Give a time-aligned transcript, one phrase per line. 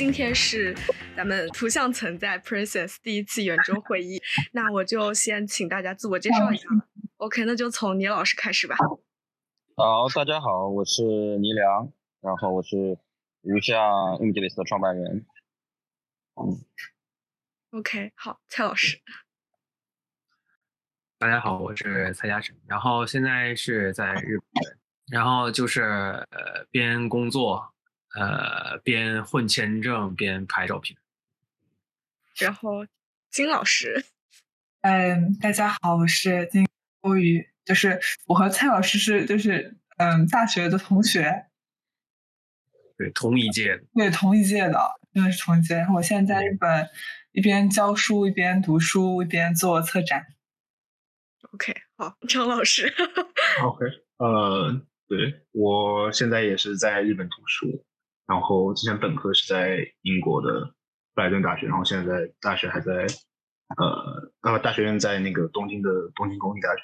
[0.00, 0.74] 今天是
[1.14, 4.18] 咱们图像存在 Princess 第一次圆桌会议，
[4.52, 6.66] 那我就先请大家自我介绍一下。
[7.18, 8.74] OK，那就从倪老师开始吧。
[9.76, 11.92] 好，大家好，我是倪良，
[12.22, 12.96] 然后我是
[13.42, 13.76] 余下
[14.16, 15.26] Imageless 的创办人。
[16.36, 16.64] 嗯
[17.78, 19.02] ，OK，好，蔡老师。
[21.18, 24.78] 大家好，我是蔡嘉诚，然后现在是在日本，
[25.12, 27.74] 然后就是呃边工作。
[28.14, 30.98] 呃，边混签证边拍照片。
[32.36, 32.86] 然后，
[33.30, 34.04] 金老师，
[34.80, 36.66] 嗯， 大家好，我是金
[37.02, 41.46] 欧宇，就是我和蔡老师是就是嗯大学的同学，
[42.96, 44.78] 对，同一届的，对，同一届的，
[45.14, 45.76] 真的是同一届。
[45.76, 46.88] 然后我现在在日本
[47.32, 50.26] 一边教书一边读书一边做策展。
[51.52, 52.92] OK，好，张老师。
[53.62, 53.84] OK，
[54.16, 57.84] 呃，对我现在也是在日本读书。
[58.30, 60.72] 然后之前本科是在英国的
[61.14, 63.04] 布莱顿大学，然后现在在大学还在
[63.76, 66.82] 呃呃大学院在那个东京的东京工业大学，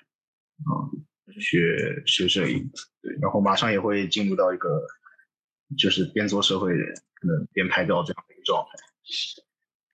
[0.58, 2.68] 嗯，学学摄影，
[3.00, 4.84] 对，然后马上也会进入到一个
[5.78, 8.78] 就是边做社会人可能边拍照这样的一个状态。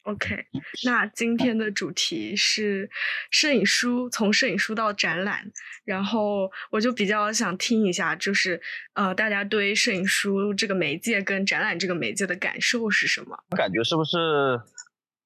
[0.04, 0.44] OK，
[0.84, 2.90] 那今天的主题是
[3.30, 5.52] 摄影书，从摄影书到展览，
[5.84, 8.60] 然后我就比较想听一下，就是
[8.94, 13.38] 呃，大家对摄影书这个媒介跟展览这个媒介的感受是什么？
[13.50, 14.18] 我感觉是不是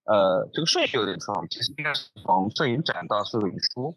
[0.04, 3.96] 呃，这个顺序有点错，其实应该是从摄影展到摄影书。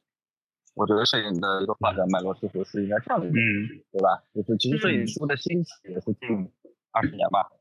[0.75, 4.23] 我觉得摄影的一个发展脉络似乎是应该这样的，嗯，对吧？
[4.33, 6.49] 就是其实摄影书的兴起也是近
[6.91, 7.51] 二十年吧。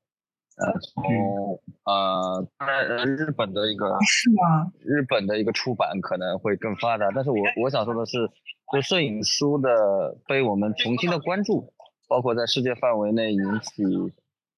[0.59, 4.73] 呃，从呃，当然，呃，日本的一个是吗？
[4.81, 8.29] 日本的一个出版可能会更发达，但是我我想说的是，
[8.73, 11.73] 就摄影书的被我们重新的关注，
[12.09, 13.85] 包括在世界范围内引起，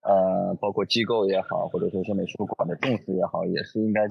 [0.00, 4.06] 呃，包括机构也好，或者说是美术馆的重视也好，也是应该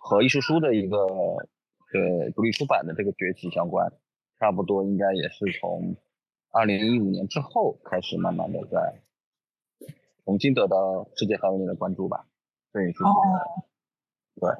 [0.00, 0.96] 和艺术书的一个
[1.92, 3.92] 对独立出版的这个崛起相关，
[4.40, 5.94] 差不多应该也是从
[6.50, 9.00] 二零一五年之后开始慢慢的在。
[10.24, 12.24] 重新得到世界范围内的关注吧，
[12.72, 13.04] 摄影书。
[13.04, 13.10] 哦，
[14.40, 14.50] 对，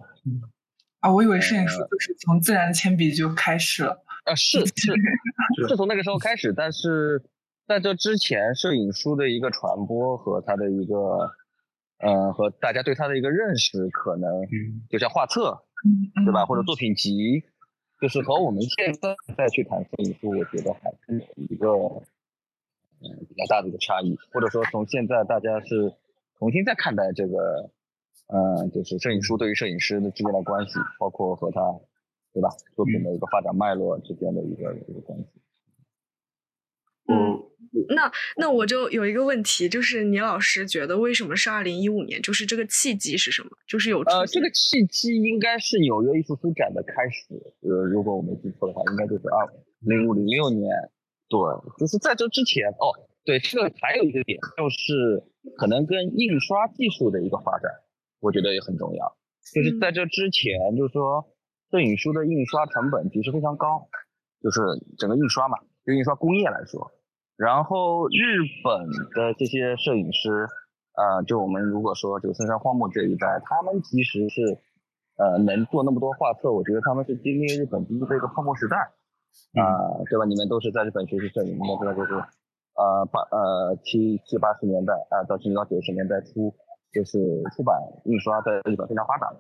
[1.01, 4.03] 啊，我以为摄影书就是从自然的铅笔就开始了。
[4.25, 4.93] 啊，是是，
[5.69, 7.23] 是从那个时候开始，但是
[7.67, 11.31] 在这之前，摄影书的一个传播和它的一个，
[11.99, 14.31] 嗯，和大家对它的一个认识，可能
[14.91, 15.57] 就像画册，
[16.25, 16.45] 对吧？
[16.45, 17.43] 或者作品集，
[18.01, 21.69] 就是和我们现在再去谈摄影书，我觉得还是有一个。
[23.03, 25.93] 嗯，比较大的一个差异，或者说从现在大家是
[26.39, 27.71] 重新再看待这个，
[28.29, 31.61] 嗯，就是摄影书对于摄影师的之间的关系，包括和他，
[32.33, 35.27] 对吧，作品的一个发展脉络之间的一个一个关系。
[37.09, 37.43] 嗯，
[37.89, 42.23] 那那我就有一个问题，就是倪老师觉得为什么是二零一五年？
[42.23, 43.51] 就是这个契机是什么？
[43.67, 50.71] 就是有呃，这个契机应该是纽约艺术书展的开始，呃，如果我没记错的话，应该就是二零五零六年。
[51.33, 51.41] 对，
[51.81, 52.93] 就是在这之前哦，
[53.25, 55.25] 对，这个还有一个点，就是
[55.57, 57.73] 可能跟印刷技术的一个发展，
[58.21, 59.17] 我觉得也很重要。
[59.55, 61.25] 就是在这之前，就是说
[61.71, 63.89] 摄影书的印刷成本其实非常高，
[64.43, 64.61] 就是
[64.99, 65.57] 整个印刷嘛，
[65.87, 66.93] 就印刷工业来说。
[67.37, 70.47] 然后日本的这些摄影师，
[70.95, 74.59] 呃，就我们如果说这个森山荒木这一代，他们其实是
[75.17, 78.77] 呃能做那么多画册，我觉得他们是经历日本第一个泡沫时代。
[79.55, 80.25] 啊，对吧？
[80.25, 82.15] 你们都是在日本学习摄影，应该知道就是，
[82.75, 86.55] 呃，八呃七七八十年代啊，到甚至到九十年代初，
[86.93, 89.31] 就是出版印刷在日本非常发达。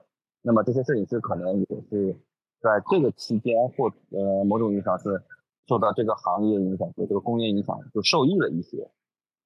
[0.42, 2.14] 那么这些摄影师可能也是
[2.60, 5.22] 在这个期间或呃某种意义上是
[5.66, 8.91] 受到这个行业影响，对这个工业影响就受益了一些。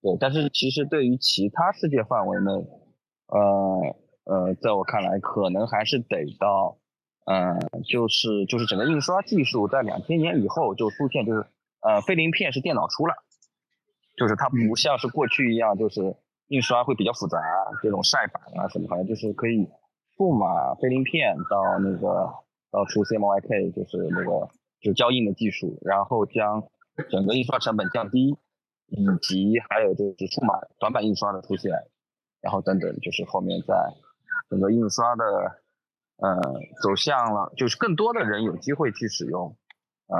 [0.02, 2.52] 对，但是其实对于其他世界范围内，
[3.28, 6.76] 呃呃，在我看来，可能还是得到。
[7.26, 11.44] 嗯，就是就是整个印刷技术在两千年以后就出现，就是
[11.80, 13.14] 呃，菲林片是电脑出了，
[14.16, 16.14] 就是它不像是过去一样，就是
[16.46, 17.40] 印刷会比较复杂，
[17.82, 19.68] 这种晒版啊什么，好像就是可以
[20.16, 22.32] 数码菲林片到那个
[22.70, 24.48] 到出 CMYK，就是那个
[24.80, 26.62] 就是胶印的技术，然后将
[27.10, 28.38] 整个印刷成本降低，
[28.86, 31.72] 以及还有就是数码短板印刷的出现，
[32.40, 33.74] 然后等等，就是后面在
[34.48, 35.24] 整个印刷的。
[36.18, 36.40] 呃，
[36.82, 39.56] 走向了，就是更多的人有机会去使用，
[40.06, 40.16] 呃，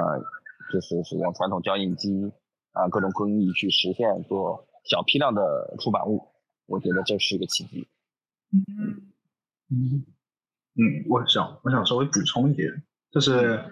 [0.73, 2.33] 就是使用传统胶印机
[2.73, 6.29] 啊，各种工艺去实现做小批量的出版物，
[6.67, 7.89] 我觉得这是一个契机。
[8.53, 9.13] 嗯
[9.71, 10.05] 嗯
[10.79, 13.65] 嗯，我想我想稍微补充一点，就是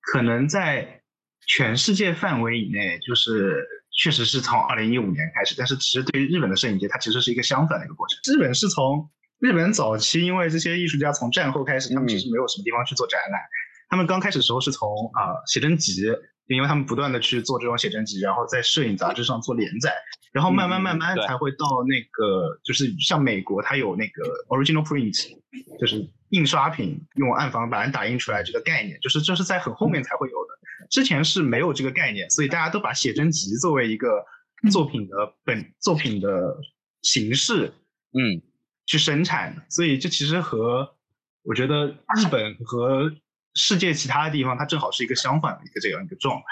[0.00, 1.02] 可能在
[1.46, 8.18] 全世界范围以内，就是确实是从二零一五年开始，但是其实对于日本的摄影节，它其实是一个相反的一个过程。
[8.34, 9.08] 日本是从
[9.40, 13.40] 日本早期，因为这些艺术家从战后开始，他们其实没有什么地方去做展览，
[13.88, 16.02] 他们刚开始时候是从啊写真集，
[16.46, 19.94] 因为他们不断的去做这种写真集，然后在摄影杂志上做连载，
[20.32, 25.36] 然后慢慢慢慢才会到那个就是像美国，它有那个 original print，
[25.78, 30.58] 就是印刷品用暗房把人打印出来这个概念，就是这是在很后面才会有的。
[30.90, 34.24] 之前是没有这个概念，所以大家都把写真集作为一个
[34.72, 35.14] 作品的
[35.44, 36.56] 本作品的
[37.02, 37.72] 形式，
[38.12, 38.40] 嗯，
[38.88, 39.54] 去生产。
[39.68, 40.96] 所以这其实和
[41.42, 41.86] 我觉得
[42.16, 43.12] 日本和
[43.54, 46.44] 世界其他的地方，它正好是一个相反的一个这样一个状态。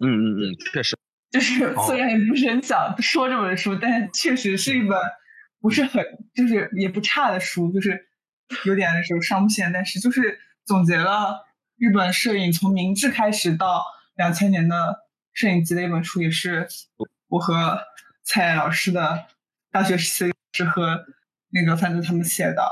[0.00, 0.96] 嗯嗯嗯，确实，
[1.30, 4.98] 就是 虽然也不是很想说这本书，但确实是一本
[5.60, 8.06] 不是很就是也不差的书，就是
[8.64, 11.46] 有点的时候上不线，但是就是总结了。
[11.78, 13.84] 日本摄影从明治开始到
[14.14, 16.68] 两千年的摄影集的一本书，也是
[17.26, 17.80] 我和
[18.22, 19.26] 蔡老师的
[19.72, 21.04] 大学时期是和
[21.52, 22.62] 那个范子他们写的。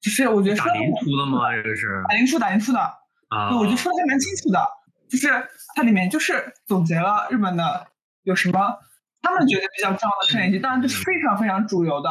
[0.00, 1.52] 就是我觉得打印出的吗？
[1.56, 3.56] 这个是打印出打印出的啊。
[3.58, 4.64] 我觉得说的还蛮清楚的，
[5.10, 5.28] 就是
[5.74, 7.86] 它里面就是总结了日本的
[8.22, 8.78] 有什么
[9.20, 12.10] 他们觉得比较重要的摄影集，当然就是非常非常主流的，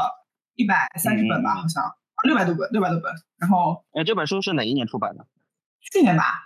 [0.56, 1.84] 一百三十本吧，好像
[2.26, 3.12] 六百多本，六百多本。
[3.38, 5.26] 然后，哎，这本书是哪一年出版的？
[5.92, 6.44] 去年吧。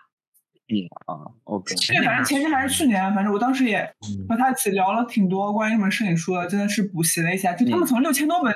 [1.06, 3.94] 啊，OK，对，反正前年还是去年，反正我当时也
[4.30, 7.52] 和他一起聊了挺多关于这本摄影书的，真的是补习了一下。
[7.54, 8.54] 就他们从六千多本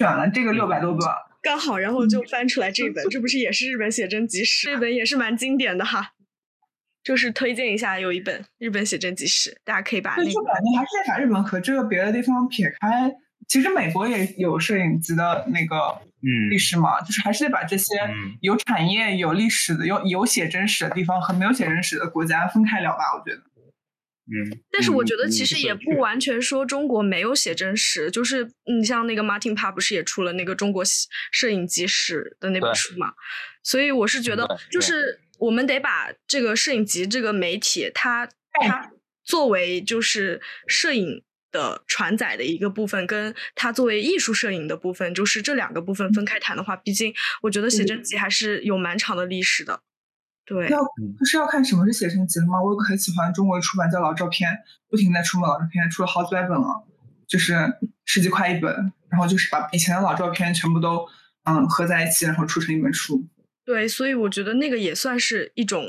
[0.00, 1.06] 选了这个六百多个，
[1.42, 4.68] 刚好，然后就翻出来这本， 这不是也是日本写真集史？
[4.72, 6.12] 这本也是蛮经典的哈，
[7.04, 10.30] 就是推荐一下，有一本日本写真集史，大家可以把那个。
[10.30, 13.12] 就感觉还是在法日本和这个别的地方撇开，
[13.46, 16.00] 其实美国也有摄影集的那个。
[16.22, 17.94] 嗯，历史嘛，就是还是得把这些
[18.42, 23.04] 有产业、有历史的、有有写真史的地方和没有写真史的国家分开聊吧。
[23.18, 23.40] 我觉得，
[24.32, 30.84] 嗯，但是我觉得其实也不完全说中国没有写真史，就是你像那个 Martin Pa 不是也出了那个中国
[31.32, 33.12] 摄影集史的那本书嘛？
[33.62, 38.28] 所以我是觉得，就是我们得把这个摄影集这个媒体，它
[38.60, 38.92] 它
[39.24, 41.22] 作为就是摄影。
[41.52, 47.12] 的传载的一个部分，跟它作为艺术摄影的部分，就是这两个部分分开谈的话，毕竟
[47.42, 49.82] 我觉得写真集还是有蛮长的历史的。
[50.50, 50.80] 对，要
[51.24, 52.60] 是要看什么是写真集的吗？
[52.60, 54.50] 我有个很喜欢中国出版叫老照片，
[54.88, 56.84] 不停在出老照片，出了好几百本了，
[57.28, 57.72] 就是
[58.04, 61.06] 十几块一本，然后就是把以前的老照片全部都
[61.44, 63.24] 嗯合在一起，然后出成一本书。
[63.64, 65.84] 对，所以我觉得那个也算是一种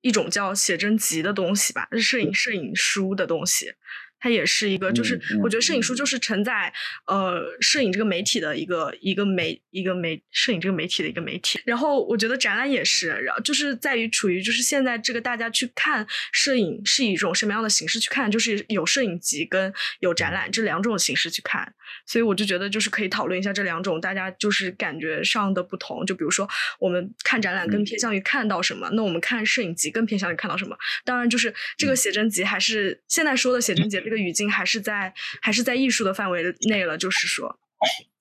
[0.00, 3.74] 一种叫写真集的东西吧，是摄影摄影书的东西。
[4.22, 6.72] 它也是一个，就是我觉得摄影书就是承载
[7.08, 11.60] 呃摄影这个媒体的一个一个媒一个媒摄影这个媒体的一个媒体。
[11.64, 21.74] 然后我觉得展览也是，然后就是在于处于就是现在这个大家去看摄影是以一种什么样的形式去看，就是有摄影集跟有展览这两种形式去看。
[22.06, 26.06] 所以我就觉得就是可以讨论一下这两种大家就是感觉上的不同。
[26.06, 26.48] 就比如说
[26.78, 30.76] 我们看展览更偏向于看到什么，那我们看摄影集更偏向于看到什么。
[31.04, 34.00] 当然就是这个写真集还是现在说的写真集。
[34.12, 37.58] 这个语境还是在还是在艺术的范围内了，就是说，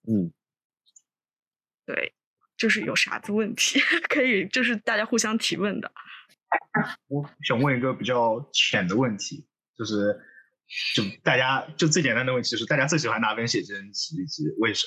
[0.07, 0.31] 嗯，
[1.85, 2.13] 对，
[2.55, 5.91] 就是有啥子问题 可以，就是大家互相提问的。
[7.09, 9.45] 我想问一个比较浅的问题，
[9.77, 10.17] 就是
[10.95, 14.86] 就大家就最简单的问题，就是大家最喜欢哪本写真集以及为什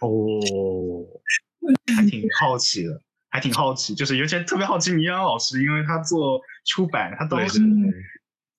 [0.00, 0.06] 么？
[0.06, 1.20] 哦，
[1.96, 7.58] 还挺好奇的，还挺好奇，就是尤其特别好奇倪阳老师，因为他做出版，他都是。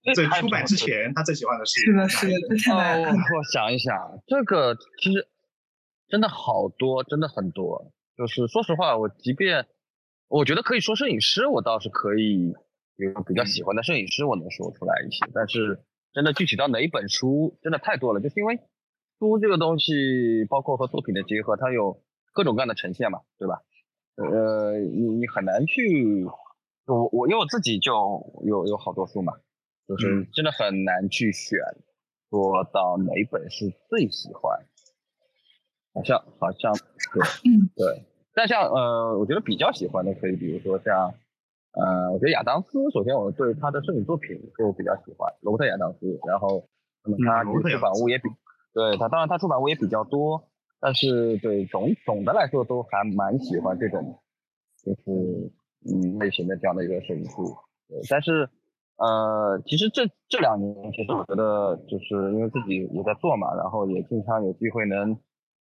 [0.16, 3.10] 在出版之前，他最喜欢的是是的，是的，太难了。
[3.12, 5.28] 我想一想，这个其实
[6.08, 7.92] 真的好多，真的很多。
[8.18, 9.68] 就是说实话，我即便
[10.28, 12.54] 我觉得可以说摄影师，我倒是可以
[12.96, 15.26] 有比较喜欢的摄影师，我能说出来一些。
[15.34, 15.82] 但是
[16.14, 18.22] 真的具体到哪一本书，真的太多了。
[18.22, 18.60] 就是因为
[19.20, 22.02] 书这个东西，包括和作品的结合，它有
[22.34, 23.62] 各种各样的呈现嘛，对吧？
[24.16, 26.26] 呃，你你很难去，
[26.86, 27.94] 我我因为我自己就
[28.46, 29.34] 有有好多书嘛。
[29.88, 31.58] 就是真的很难去选，
[32.29, 34.60] 说到哪本是最喜欢，
[35.94, 36.74] 好像好像
[37.13, 37.24] 对，
[37.75, 38.03] 对。
[38.34, 41.13] 但像呃，我觉得比较喜欢的可以，比如说像，
[41.72, 46.20] 呃，我觉得亚当斯，首先我对他的摄影作品就比较喜欢，罗伯特亚当斯。
[46.27, 46.67] 然后，
[47.06, 48.24] 那么他出版物也比，
[48.74, 50.50] 对他当然他出版物也比较多，
[50.82, 54.20] 但是对总总的来说都还蛮喜欢这种，
[54.84, 55.51] 就是
[55.89, 57.56] 嗯类型的这样的一个摄影书，
[57.88, 58.50] 对，但是。
[58.98, 65.12] 呃，其实这这两年，其实我觉得就是因为自己也在做嘛，然后也经常有机会能，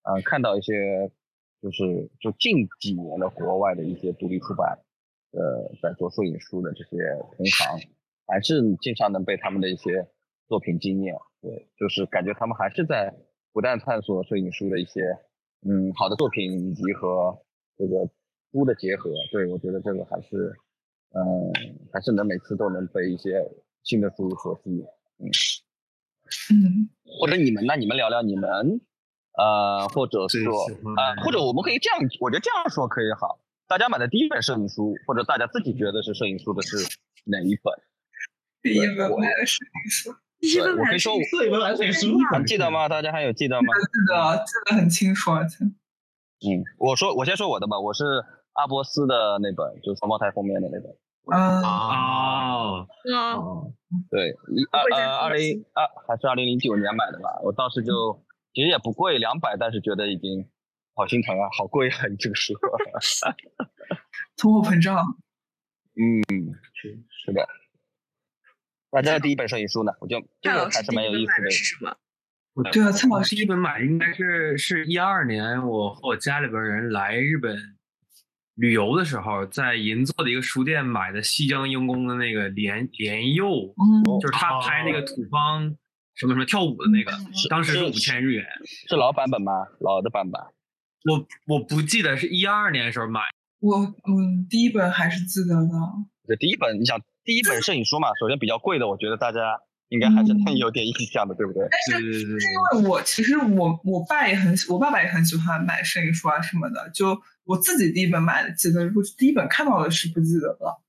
[0.05, 1.11] 呃，看到一些，
[1.61, 4.78] 就是就近几年的国外的一些独立出版，
[5.33, 6.97] 呃，在做摄影书的这些
[7.37, 7.88] 同行，
[8.26, 10.09] 还是经常能被他们的一些
[10.49, 11.14] 作品惊艳。
[11.43, 13.14] 对，就是感觉他们还是在
[13.52, 15.02] 不断探索摄影书的一些
[15.69, 17.38] 嗯好的作品以及和
[17.76, 18.09] 这个
[18.50, 19.11] 书的结合。
[19.31, 20.55] 对我觉得这个还是
[21.16, 21.52] 嗯
[21.92, 23.42] 还是能每次都能被一些
[23.82, 24.85] 新的书所吸引。
[25.18, 25.30] 嗯
[26.50, 27.76] 嗯，或者你们那？
[27.76, 28.80] 你们聊聊你们
[29.38, 33.38] 呃，或者说喜欢啊、或者我们可以这样，我觉得这样说可以好。
[33.68, 36.76] 大家买的第一本摄影书，或者大家自己觉得是摄影书的是
[37.25, 37.73] 哪一本？
[38.62, 42.88] 第一本买的摄影书，第一本买的是我可以说我摄影书还记得吗？
[42.88, 43.68] 大家还有记得吗？
[43.75, 50.96] 记得记得很清楚，嗯，我说我先说我的吧，我是阿波斯的那本，就是双胞胎封面的那本。
[51.33, 53.73] 嗯，啊，哦，啊，哦
[54.11, 57.40] 对，一二呃二零二还是二零零九年买的吧。
[57.42, 60.49] 我当时就其实也不贵，两百，但是觉得已经
[60.95, 61.99] 好心疼啊，好贵啊！
[62.18, 62.54] 这个书。
[64.37, 64.97] 通货膨胀，
[65.95, 66.23] 嗯，
[66.75, 67.49] 是的。
[68.90, 69.92] 大家的第一本摄影书呢？
[70.00, 71.99] 我觉得这个还是蛮有意思的？
[72.73, 77.75] 对啊，蔡老师一本买的应该是是一二年，我和我家里边人来日本
[78.57, 85.77] 旅游的时候，在银座的一个书店买的西江英公的那个莲莲佑，嗯，就是他拍那个土方
[86.15, 88.45] 什么什么跳舞的那个嗯，当时是是五千日元。
[88.89, 89.53] 是老版本吗？
[89.81, 90.41] 老的版本。
[91.05, 93.21] 我我不记得是一二年的时候买，
[93.61, 95.71] 我嗯第一本还是记得的，
[96.27, 99.57] 这第一本，你想第一本摄影书嘛，首先比较贵的，我觉得大家
[99.91, 101.63] 应该还是 有点印象的，对不对？
[101.93, 110.83] 对对对对是因为我其实我我爸也很喜我爸爸也很喜欢买摄影书啊什么的，就我自己第一本买的记得，如果是第一本看到的是不记得了。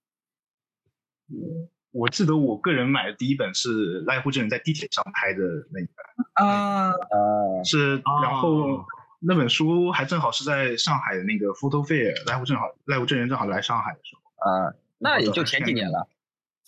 [1.92, 5.40] 我记得我个人买的第一本是濑户真人在地铁上拍的
[5.72, 8.86] 那一本，啊，呃，是然后哦
[9.20, 16.08] 那本书还正好是在上海的那个 Photo Fair，濑户正好濑户真人正好来上海的时候，呃，那也就前几年了，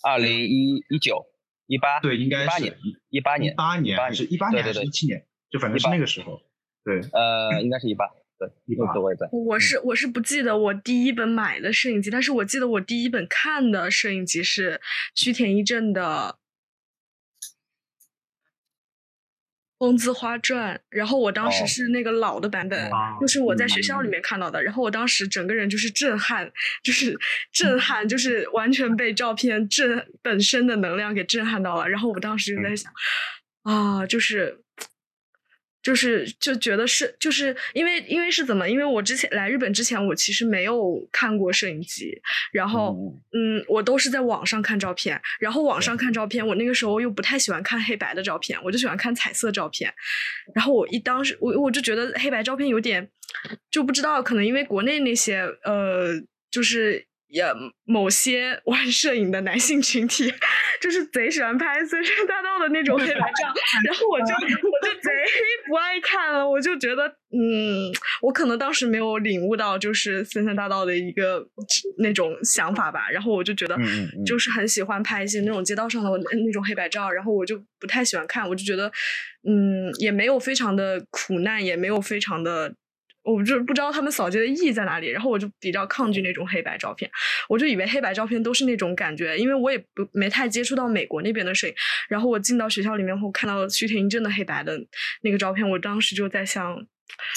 [0.02, 1.26] 二零一一九、
[1.66, 2.76] 一八，对，应该是一八年，
[3.08, 6.42] 一八年，八年还是一八年还是一七年，就反正是那个时候，
[6.84, 8.06] 对，呃，应该是一八，
[8.40, 9.28] 对，18那次我也在。
[9.30, 14.80] 我是我是不记得我第一本买的摄影集，但是我记得我第一本看的摄影集是
[15.14, 16.38] 须田一正的
[19.78, 26.50] 《风姿花传》，然后我当时哦是那个老的版本，啊就是我在学校里面看到的，然后我当时整个人就是震撼，
[26.82, 27.14] 就是
[27.52, 32.90] 震撼，就是完全被照片震本身的能量给震撼到了，然后我当时就在想，
[33.64, 34.62] 啊，就是。
[35.82, 38.68] 就是就觉得是，就是因为因为是怎么？
[38.68, 42.20] 因为我之前来日本之前，我其实没有看过摄影机，
[42.52, 42.94] 然后
[43.32, 49.92] 嗯嗯，我都是在网上看照片，然后网上看照片，我那个时候又不太喜欢看黑白的照片，我就喜欢看彩色照片。
[50.54, 53.08] 然后我一当时我我就觉得黑白照片有点
[53.70, 56.12] 就不知道，可能因为国内那些呃，
[56.50, 57.44] 就是也
[57.84, 60.32] 某些玩摄影的男性群体，
[60.80, 63.46] 就是贼喜欢拍森山大道的那种黑白照，
[63.86, 65.10] 然后我就我就贼
[65.68, 71.46] 不爱看了，我就觉得嗯，我可能当时没有领悟到就是森山大道的一个
[71.98, 73.76] 那种想法吧，然后我就觉得
[74.26, 78.90] 就是很喜欢拍一些那种街道上的那种黑白照，然后我就不太喜欢看，我就觉得
[79.48, 82.74] 嗯，也没有非常的苦难，也没有非常的。
[83.32, 87.10] 我就不知道他们扫街的意义在哪里，然后我就比较抗拒那种黑白照片，
[87.48, 91.74] 我就以为黑白照片都是那种感觉，因为我也不没太接触到美国那边的摄影，
[92.08, 94.78] 然后我进到学校里面后看到须田一正的黑白的
[95.22, 96.76] 那个照片，我当时就在想，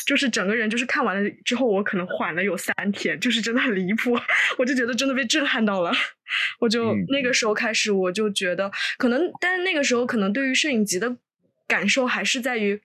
[0.06, 4.18] 就是整个人就是看完了之后，我可能缓了有三天，就是真的很离谱，
[4.58, 5.92] 我就觉得真的被震撼到了，
[6.60, 11.18] 我就、嗯那个时候开始我就觉得可能，但是那个时候可能对于摄影集的
[11.68, 12.82] 感受还是在于。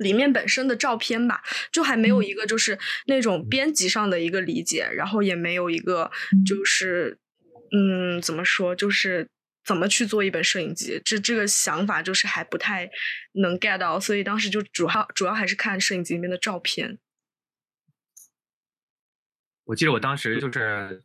[0.00, 6.10] 里面本身的照片吧，就还没有一个就是那种编辑上的一个理解，然后也没有一个
[6.44, 7.18] 就是
[7.72, 9.28] 嗯怎么说，就是
[9.64, 12.90] 怎么去做一本摄影集，这这个想法就是还不太
[13.34, 16.98] 能 get 到，所以当时就主要主要还是看摄影集里面的照片。
[19.64, 21.04] 我记得我当时就是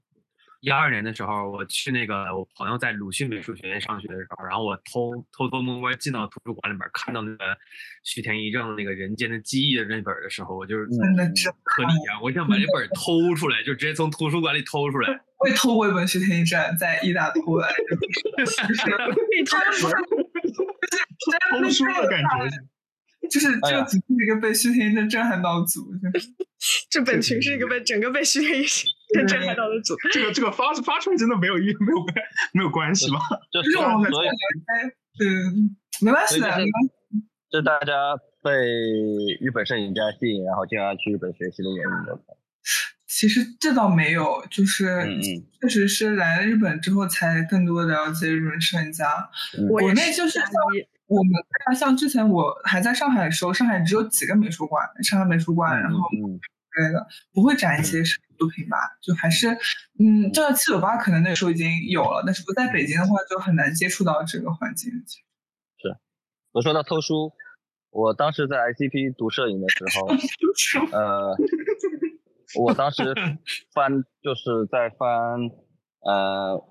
[0.65, 7.55] 一二年的时候，我去那个我朋友在鲁迅美术学院上学的时候，然后我偷偷偷摸摸进到图书馆里面，看到那个
[8.03, 12.17] 徐田一正那个《人间的记忆》的那本的时候，我就是真的震可以啊！
[12.19, 15.21] 我想把这本偷出来，就直接从图书馆里偷出来。
[15.37, 17.75] 我也偷过一本《徐天一正》，在意大偷来的，
[18.41, 18.89] 就是
[19.29, 19.59] 被偷
[21.61, 26.09] 偷书的感觉，就是哎呀这个组是一个被徐天一正震撼到的组，就
[26.89, 28.89] 这本群是一个被整个被徐天一正
[29.27, 29.95] 震撼到的组。
[30.11, 32.15] 这个这个发发出来真的没有意没有关
[32.53, 33.19] 没有关系吗？
[33.51, 34.27] 就就是是我们所以
[35.23, 36.91] 嗯，没关系的，没关系
[37.49, 37.93] 这大家
[38.43, 38.51] 被
[39.39, 42.19] 日本摄影家吸引，然后进而去日本学习的原因。
[43.07, 45.07] 其实这倒没有，就是
[45.61, 49.05] 确实是来了日本之后才更多了解日本摄影家。
[49.57, 50.49] 嗯我也国内就是像
[51.07, 51.31] 我们
[51.65, 56.37] 看，像之前我还在上海的时候，上海只有几个美术馆，上海美术馆，然后嗯
[56.71, 58.77] 之类的，不会展一些摄影作品吧？
[59.01, 59.47] 就还是，
[59.99, 64.91] 嗯，这七九八可能那个时候已经有了，但是不在北京的话，就很难接触到这个环境。
[65.77, 65.97] 是
[66.51, 67.31] 我说到偷书，
[67.89, 70.07] 我当时在 ICP 读摄影的时候，
[70.91, 71.35] 呃，
[72.55, 73.13] 我当时
[73.73, 75.49] 翻就是在翻，
[76.01, 76.63] 呃，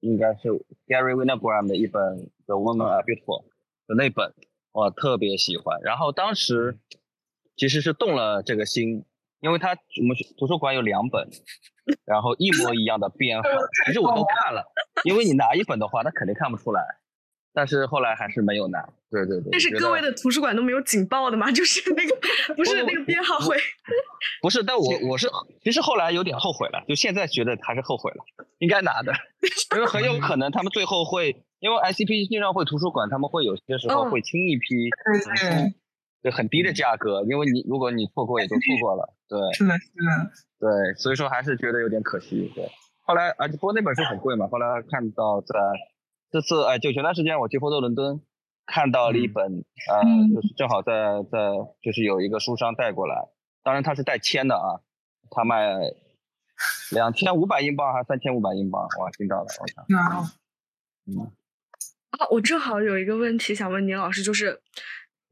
[0.00, 0.48] 应该是
[0.86, 2.02] Gary Winogrand 的一本
[2.46, 3.44] 《The Woman Are Beautiful》
[3.86, 4.32] 的那本，
[4.72, 5.80] 我特别喜欢。
[5.82, 6.78] 然后当时
[7.56, 9.04] 其实是动了这个心，
[9.40, 11.28] 因为它我们图书馆有两本，
[12.04, 13.48] 然后一模一样的编号，
[13.86, 14.64] 其实我都看了，
[15.04, 16.82] 因为你拿一本的话，他肯定看不出来。
[17.52, 18.78] 但是后来还是没有拿，
[19.10, 19.48] 对对对。
[19.50, 21.50] 但是各位的图书馆都没有警报的嘛？
[21.50, 22.16] 就是那个
[22.54, 23.56] 不是那个编号会，
[24.40, 25.28] 不是，但我 我是
[25.60, 28.24] 其实后来有点后悔了，就现在觉得还是后悔了，
[28.60, 29.12] 应该拿的，
[29.74, 34.88] 因为很有可能他们最后会，因为 ICP 经常会图书馆，他们会有些时候嗯会清一批
[36.22, 42.70] 就很低的价格，因为你如果你错过也就错过了，对是的，是的，对，所以说还是觉得有点可惜，对。
[43.02, 45.54] 后来啊，不过那本书很贵嘛，后来看到在
[46.30, 48.20] 这次哎，就前段时间我去波多伦敦
[48.66, 51.38] 看到了一本，呃，嗯就是正好在在
[51.82, 53.28] 就是有一个书商带过来，
[53.64, 54.78] 当然它是带签的啊，
[55.30, 55.74] 他卖
[56.92, 59.98] 两千五百英镑还是三千五百英镑，哇，听到了，我想，那
[61.06, 61.32] 嗯，
[62.10, 64.60] 啊，我正好有一个问题想问倪老师，就是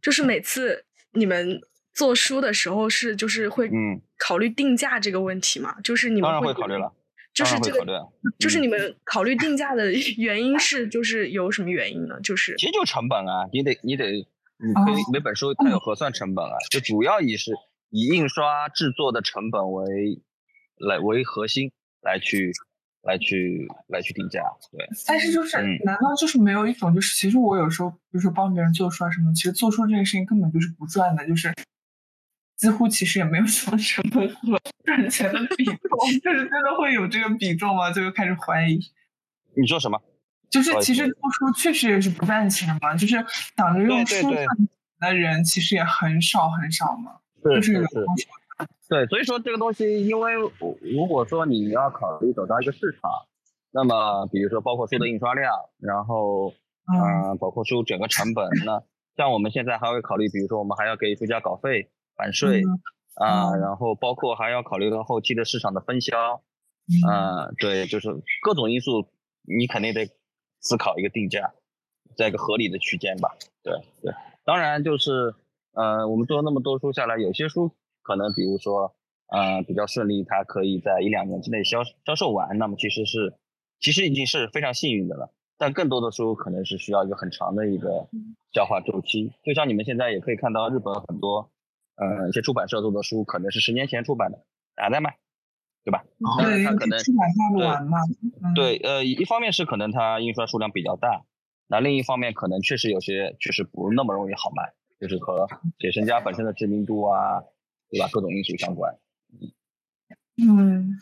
[0.02, 1.60] 就是每次你们
[1.94, 5.76] 做书的时候是就是会嗯考虑定价这个问题吗？
[5.82, 6.92] 就是你们当然会会考虑了，
[7.34, 7.84] 就是这个
[8.38, 12.20] 就是你们考虑定价的 原因是就是有什么原因呢？
[12.20, 17.52] 就是其实就成本啊，你得你得你可以哦每本书它有核算成本啊，就主要以是
[17.90, 20.20] 以印刷制作的成本为
[20.76, 22.52] 来为核心来去
[23.08, 31.50] 来去来去定价，对，但是就是，嗯难道就是没有一种就是，其实我有时候，比如说帮别人做出来什么，其实做出这件事情根本就是不赚的，就是
[32.56, 35.74] 几乎其实也没有什么成本和赚钱的比重，
[36.22, 37.90] 就是真的会有这个比重吗？
[37.90, 38.78] 就又开始怀疑。
[39.56, 39.98] 你说什么？
[40.50, 43.24] 就是其实做书确实也是不赚钱嘛，就是
[43.56, 44.68] 想着用书赚钱
[45.00, 48.04] 的人其实也很少很少嘛，就是有是是，
[48.88, 50.32] 对，所以说这个东西，因为
[50.80, 53.10] 如果说你要考虑走到一个市场，
[53.70, 56.96] 那么比如说包括书的印刷量，然后嗯。
[56.96, 58.82] 嗯、呃包括书整个成本，那
[59.14, 62.80] 像我们现在还会考虑，比如说我们还要给书家稿费、版税嗯
[63.26, 63.60] 啊、嗯。
[63.60, 66.42] 然后包括还要考虑到后期的市场的分销，
[66.88, 66.94] 嗯。
[67.08, 68.08] 啊，对，就是
[68.42, 69.06] 各种因素，
[69.42, 70.08] 你肯定得
[70.60, 71.52] 思考一个定价，
[72.16, 73.36] 在一个合理的区间吧。
[73.62, 75.34] 对对，当然就是，
[75.74, 77.70] 呃，我们做那么多书下来，有些书
[78.08, 78.94] 可能比如说，
[79.26, 83.34] 呃，比较顺利，它可以在一两年之内销销售完，那么其实是
[83.78, 85.30] 其实已经是非常幸运的了。
[85.58, 88.08] 但更多的书可能是需要一个很长的一个
[88.52, 91.50] 消化周期，就像你们现在也可以看到日本很多，
[91.96, 94.38] 呃，一些出版社做的书可能是十年前出版的，
[94.76, 95.18] 还在卖，
[95.84, 96.04] 对吧？
[96.38, 97.98] 当然对，它可能出版下不完嘛，
[98.42, 101.24] 嗯对，呃，一方面是可能它印刷数量比较大，
[101.66, 105.46] 那另一方面可能确实有些确实不那么容易好卖，就是和
[105.80, 107.42] 写生家本身的知名度啊，
[107.90, 108.08] 对吧？
[108.12, 108.94] 各种因素相关。
[110.36, 110.96] 嗯，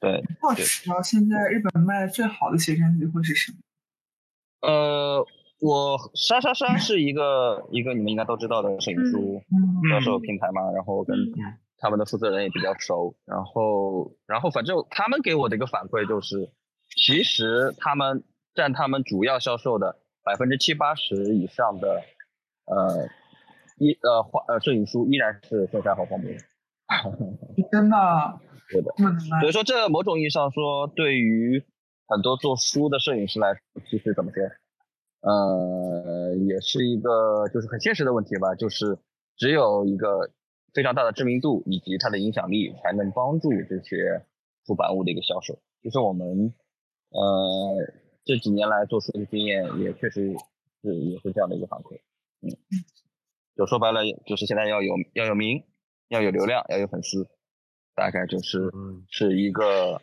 [0.00, 3.58] 对，好奇哦，现在日本卖的最好的写真集会是什么？
[4.60, 5.26] 呃，
[5.58, 16.52] 我莎莎莎是一个一个你们应该都知道的摄影书嗯销售平台嘛，然后跟嗯他们的负责人也比较熟，然后然后反正他们给我的一个反馈就是，
[16.96, 18.22] 其实他们
[18.54, 22.02] 占他们主要销售的百分之七八十以上的，
[22.66, 23.08] 呃，
[23.82, 26.36] 一呃画呃摄影书依然是线下和黄梅，
[27.72, 27.96] 真的
[28.70, 28.94] 对的。
[29.40, 31.64] 所以说，这某种意义上说，对于
[32.06, 34.42] 很多做书的摄影师来说，其实怎么说，
[35.22, 38.98] 呃，也是一个就是很现实的问题吧，就是
[39.36, 40.30] 只有一个
[40.72, 44.24] 非常大的知名度以及它的影响力，才能帮助这些
[44.64, 45.58] 出版物的一个销售。
[45.82, 46.54] 就是我们
[47.10, 47.92] 呃
[48.24, 50.36] 这几年来做书的经验，也确实
[50.82, 51.96] 是也是这样的一个反馈。
[52.42, 52.50] 嗯，
[53.62, 55.62] 就说白了，就是现在要有要有名，
[56.08, 57.28] 要有流量，要有粉丝，
[57.94, 60.02] 大概就是嗯是一个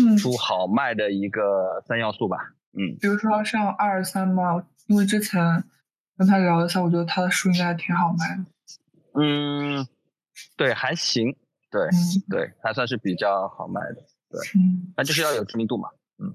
[0.00, 2.36] 嗯书好卖的一个三要素吧。
[2.72, 5.64] 嗯，比如说像二三嘛，因为之前
[6.16, 8.44] 跟他聊了一下，我觉得他的书应该挺好卖的。
[9.20, 9.88] 嗯，
[10.56, 11.36] 对，还行，
[11.68, 13.96] 对嗯对，还算是比较好卖的，
[14.30, 14.40] 对
[14.96, 15.88] 那就是要有知名度嘛。
[16.18, 16.30] 嗯，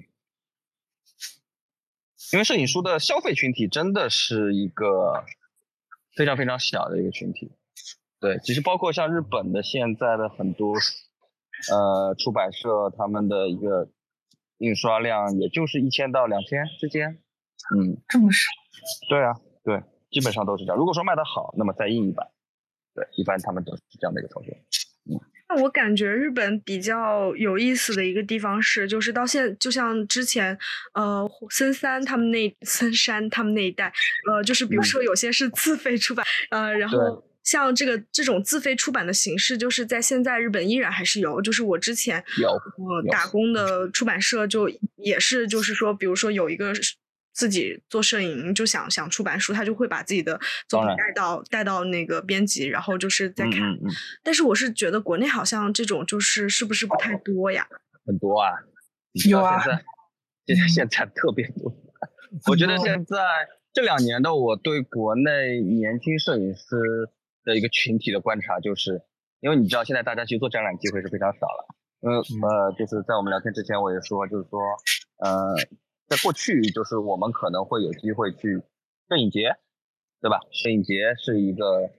[2.33, 5.23] 因为摄影书的消费群体真的是一个
[6.15, 7.51] 非常非常小的一个群体。
[8.19, 10.73] 对，其实包括像日本的现在的很多
[11.71, 13.89] 呃，出版社他们的一个
[14.57, 17.21] 印刷量也就是一千到两千之间。
[17.75, 18.51] 嗯，这么少？
[19.09, 20.77] 对啊，对，基本上都是这样。
[20.77, 22.27] 如果说卖得好，那么再印一版。
[22.93, 24.55] 对，一般他们都是这样的一个操作。
[25.47, 30.57] 那我感觉日本比较有意思的一个地方是，就是到现就像之前，
[30.93, 33.93] 呃，森三他们那森山他们那一代，
[34.27, 41.41] 呃，就是比如说有些是自费出版，呃，然后像这个这种自费出版的形式，就是在现在日本依然还是有。
[41.41, 42.23] 就是我之前
[42.77, 46.73] 我呃打工的出版社就也是，就是说，比如说有一个。
[47.35, 53.77] 自己做摄影就想想出版书，他就会把自己的作品带到带到那个编辑，然后就是在看。
[54.23, 57.67] 但是我是觉得国内好像这种就是是不是不太多呀？
[58.05, 58.53] 很多啊，
[59.27, 59.61] 有啊，
[60.45, 61.75] 现在现在特别多。
[62.47, 63.17] 我觉得现在
[63.73, 67.09] 这两年的我对国内年轻摄影师
[67.43, 69.01] 的一个群体的观察，就是
[69.41, 71.67] 因为你知道现在大家去做展览机会是非常少了。
[72.01, 74.61] 嗯呃，就是在我们聊天之前我也说，就是说
[75.17, 75.53] 呃。
[76.07, 78.61] 在过去，就是我们可能会有机会去
[79.09, 79.55] 摄影节，
[80.21, 80.39] 对吧？
[80.51, 81.89] 摄影节是一个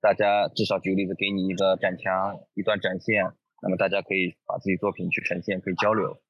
[0.00, 3.24] 大家至少举个例子，给你一个展墙，一段展现，
[3.62, 6.20] 那么大家可以把自己作品去呈现，可以交流，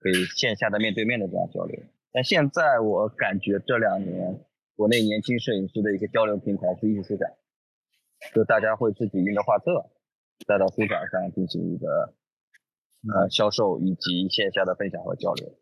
[0.00, 1.80] 可以线下的面对面的这样交流。
[2.12, 4.44] 但现在我感觉这两年
[4.76, 7.36] 国内年轻摄影师的一个交流平台是艺术展，
[8.34, 9.90] 就大家会自己印的画册
[10.46, 12.14] 带到书展上进行一个
[13.14, 15.58] 呃销售以及线下的分享和交流。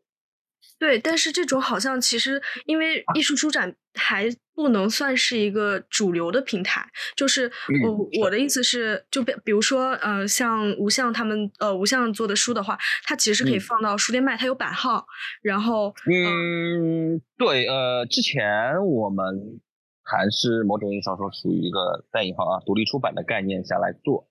[0.79, 7.51] 对，但是这种好像其实，因为艺术书展还不能算是一个主流的平台，就是
[7.87, 15.07] 我我的意思是，就比比如说，呃，像吴相他们，呃，吴相做的书的话，它其实可以放到书店卖，它有版号，
[15.43, 19.61] 然后，嗯，对，呃，之前我们
[20.03, 24.29] 还是某种意义上说属于一个带引号啊独立出版的概念下来做，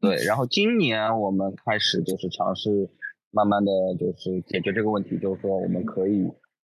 [0.00, 2.70] 对，然后今年我们开始就是尝试。
[3.36, 3.70] 慢慢的
[4.00, 6.24] 就是解决这个问题，就是说我们可以，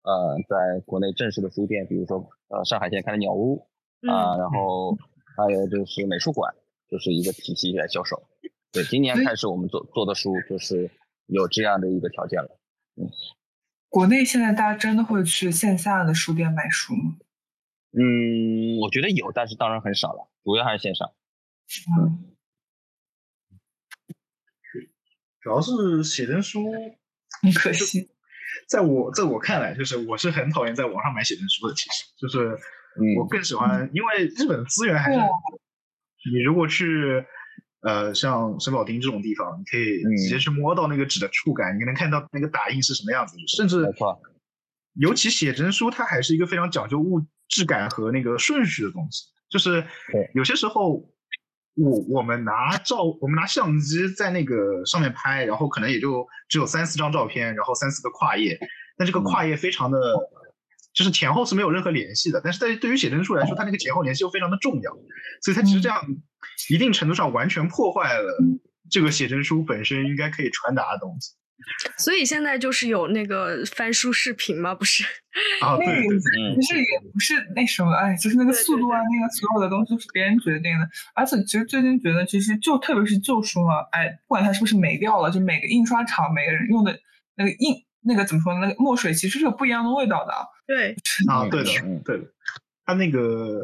[0.02, 3.66] 呃，在国内正式的书店，比如说呃上海现在开的鸟屋
[4.08, 4.96] 啊，然后
[5.36, 6.54] 还有就是美术馆，
[6.88, 8.22] 就是一个体系来销售。
[8.70, 10.88] 对，今年开始我们做做的书就是
[11.26, 12.60] 有这样的一个条件了。
[12.94, 13.10] 嗯，
[13.88, 17.16] 国内现在大家真的会去线下的书店买书吗？
[17.90, 21.10] 嗯，我觉得有，但是当然很少了，主要还是线上。
[21.98, 22.31] 嗯。
[25.42, 26.72] 主要是写真书，
[27.42, 28.08] 很可惜，
[28.68, 31.74] 在我在我看来，就是我是很讨厌在网上买写真书的。
[31.74, 32.56] 其实，就是
[33.18, 35.18] 我更喜欢，因为日本的资源还是，
[36.32, 37.24] 你如果去
[37.80, 43.84] 呃像神保町这种地方，你可以直接去摸到那个纸的触感，你能看到那个打印是什么样子，甚至，
[44.94, 49.84] 尤其写真书，它还是一个非常讲究物质感和那个顺序的东西，就是
[50.34, 51.08] 有些时候。
[51.74, 58.58] 我我们拿照，我们拿相机在那个上面拍，然后可能也就只有三四张照片，然后三四个跨页，
[58.96, 59.98] 但这个跨页非常的，
[60.92, 62.40] 就是前后是没有任何联系的。
[62.44, 64.92] 但是在对于写真书来说，它那个前后联系又非常的重要，
[65.40, 65.98] 所以它其实这样
[66.70, 68.36] 一定程度上完全破坏了
[68.90, 71.32] 这个写真书本身应该可以传达的东西。
[71.96, 74.74] 所以现在就是有那个翻书视频吗？
[74.74, 75.04] 不是，
[75.60, 80.88] 啊，对，不是也不是那什么，哎，就是那个速度啊，那个所有的东西都是别人决定的。
[81.14, 86.98] 而且其实最近觉得，其实就特别是旧书嘛，哎，不管它是不是没掉了，就每个印刷厂每个人用的
[87.36, 88.60] 那个印那个怎么说呢？
[88.66, 90.32] 那个墨水其实是有不一样的味道的。
[90.66, 90.96] 对，
[91.28, 91.70] 啊，对的，
[92.04, 92.24] 对的，
[92.84, 93.60] 它那个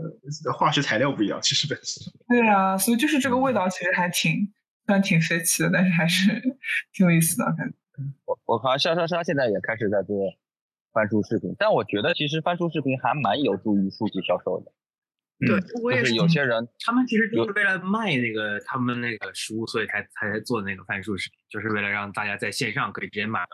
[0.57, 2.05] 化学材料不一样，其实本身。
[2.29, 4.53] 对啊，所以就是这个味道其实还挺
[4.89, 6.41] 虽然挺神奇的，但是还是
[6.95, 7.77] 挺有意思的感觉。
[8.25, 10.17] 我我好像莎莎莎现在也开始在做
[10.95, 14.73] 翻书视频，但我觉得其实翻书视频还蛮有助于书籍销售的。
[15.41, 23.51] 对，就是有些人他们其实就是为了卖那个他们那个书，所以才才做那个翻书视频，就是为了让大家在线上可以直接买到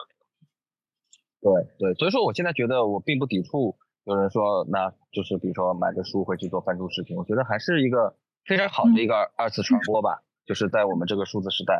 [1.42, 1.58] 那个。
[1.80, 10.22] 对对，所以说我现在觉得我并不抵触有人说，那就是比如说买个书回去做翻书视频，我觉得还是一个非常好的一个二次传播吧。
[10.46, 11.74] 就是在我们这个数字时代，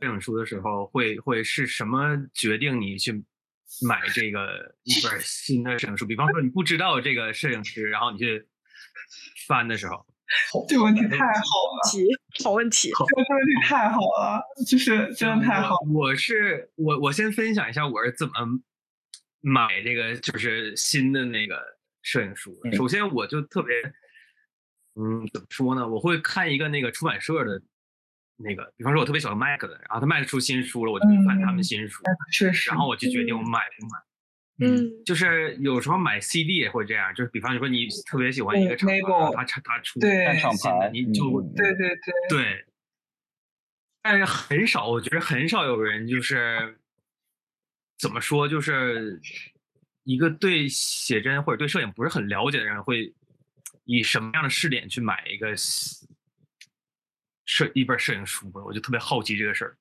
[0.00, 3.12] 摄影书的时候，会会是什么决定你去
[3.82, 6.06] 买这个一本新的摄影书？
[6.06, 8.46] 比方说你不知道这个摄影师，然后你去
[9.46, 10.06] 翻的时候，
[10.66, 12.08] 这个问题太好了，题
[12.42, 15.76] 好问题，这个问题太好了，就是真的太好。
[15.92, 18.32] 我是我我先分享一下我是怎么
[19.42, 21.62] 买这个就是新的那个
[22.00, 22.58] 摄影书。
[22.72, 23.76] 首先我就特别，
[24.94, 25.86] 嗯，怎么说呢？
[25.86, 27.60] 我会看一个那个出版社的。
[28.36, 33.98] 那个，比方说，我特别喜欢 Mac 的，然后他卖出新书了，我就去翻他们新书，确实，然后我就决定我买不买。
[34.58, 39.00] 嗯，就是有时候买 CD 也会这样，就是比方说你特别喜欢一个厂牌，
[39.36, 42.64] 他他他出对新的，你就对对对对。
[44.02, 46.78] 但是很少，我觉得很少有人就是
[47.98, 49.20] 怎么说，就是
[50.04, 53.12] 一个对写真或者对摄影不是很了解的人，会
[53.84, 55.54] 以什么样的视点去买一个
[57.46, 58.50] 摄一本摄影书？
[58.52, 59.76] 我就特别好奇这个事儿。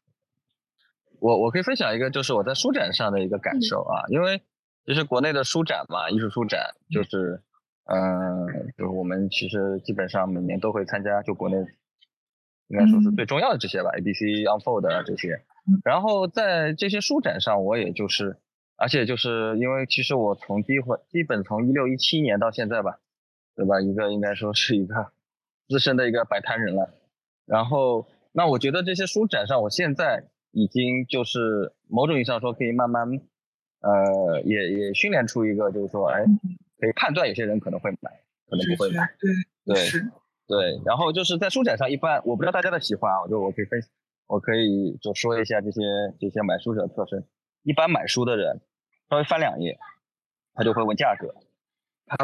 [1.19, 4.41] 我我可以分享一个，就是我在书展上的一个感受啊，因为
[4.85, 7.41] 就是国内的书展嘛，艺术书展，就是
[7.85, 11.57] 嗯，就是我们其实基本上每年都会参加，就国内。
[12.67, 15.39] 应该说是最重要的这些吧，A B C Unfold 这些。
[15.83, 18.37] 然后在这些书展上，我也就是，
[18.75, 22.97] 而且就是因为其实我从基本基本从一六一七年到现在吧，
[23.55, 23.79] 对吧？
[23.81, 25.11] 一个应该说是一个
[25.69, 26.89] 资深的一个摆摊人了。
[27.45, 33.07] 然后那我觉得这些书展上，我现在已经就是某种意义上说可以慢慢，
[33.81, 36.23] 呃，也也训练出一个就是说，哎，
[36.79, 38.11] 可以判断有些人可能会买，
[38.49, 39.07] 可能不会买。
[39.65, 40.01] 对对。
[40.47, 43.81] 对，然后就是在书展上，一般我不知道大家的喜欢啊，我就我可以分，
[44.27, 45.81] 我可以就说一下这些
[46.19, 47.23] 这些买书者的特征。
[47.63, 48.61] 一般买书的人
[49.09, 49.75] 稍微翻两页，
[50.53, 51.33] 他就会问价格，
[52.05, 52.15] 他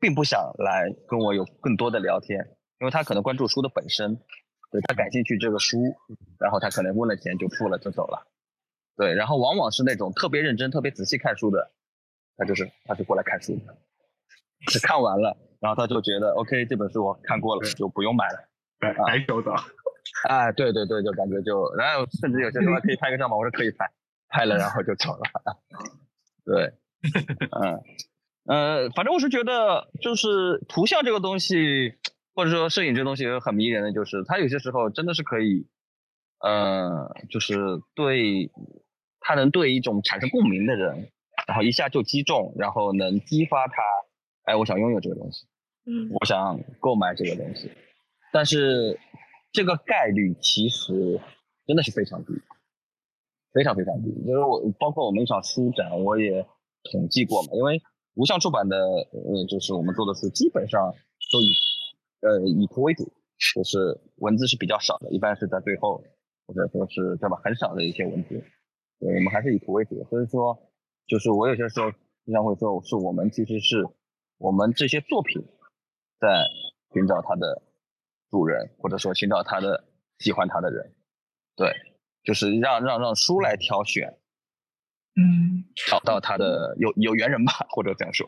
[0.00, 2.44] 并不想来跟我有更多的聊天，
[2.80, 4.18] 因为他可能关注书的本身，
[4.74, 5.94] 对他感兴趣这个书，
[6.40, 8.26] 然后他可能问了钱就付了就走了。
[8.96, 11.70] 对，然后往往是那种特别认真、特别仔细看书的，
[12.36, 13.56] 他就是他就过来看书，
[14.66, 15.36] 是看完了。
[15.60, 18.48] 然后他就觉得 OK，这本书我看过了，就不用买了，
[18.80, 19.54] 白白收到。
[20.28, 23.36] 哎，对对对，就感觉就，然后甚至有些时候可以拍个照吗？
[23.36, 23.88] 我说可以拍，
[24.28, 25.22] 拍了然后就走了。
[26.44, 26.72] 对，
[27.62, 27.80] 嗯，
[28.46, 31.94] 呃，反正我是觉得，就是图像这个东西，
[32.34, 35.66] 或者说摄影这东西很迷人的，就是它有些时候真的是可以，
[36.40, 37.54] 呃，就是
[37.94, 38.50] 对，
[39.20, 41.10] 它能对一种产生共鸣的人，
[41.46, 43.74] 然后一下就击中，然后能激发他，
[44.44, 45.46] 哎，我想拥有这个东西。
[45.86, 47.70] 嗯，我想购买这个东西，
[48.32, 48.98] 但是
[49.52, 51.20] 这个概率其实
[51.66, 52.32] 真的是非常低，
[53.52, 54.10] 非常非常低。
[54.26, 56.46] 就是我包括我们一场书展，我也
[56.90, 57.50] 统计过嘛。
[57.52, 57.82] 因为
[58.14, 60.94] 无相出版的，呃，就是我们做的书基本上
[61.30, 61.52] 都以
[62.24, 63.04] 呃以图为主，
[63.54, 66.02] 就是文字是比较少的，一般是在最后
[66.46, 68.42] 或者说是对吧，很少的一些文字。
[68.98, 70.02] 对，我们还是以图为主。
[70.10, 70.58] 所以说，
[71.06, 71.92] 就是我有些时候
[72.24, 73.86] 经常会说，是我们其实是
[74.38, 75.44] 我们这些作品。
[76.20, 76.46] 在
[76.94, 77.60] 寻找它的
[78.30, 79.84] 主人，或者说寻找他的
[80.20, 80.94] 喜欢他的人，
[81.54, 81.70] 对，
[82.22, 84.16] 就是让让让书来挑选，
[85.16, 88.26] 嗯，找到他的有有缘人吧，或者这样说。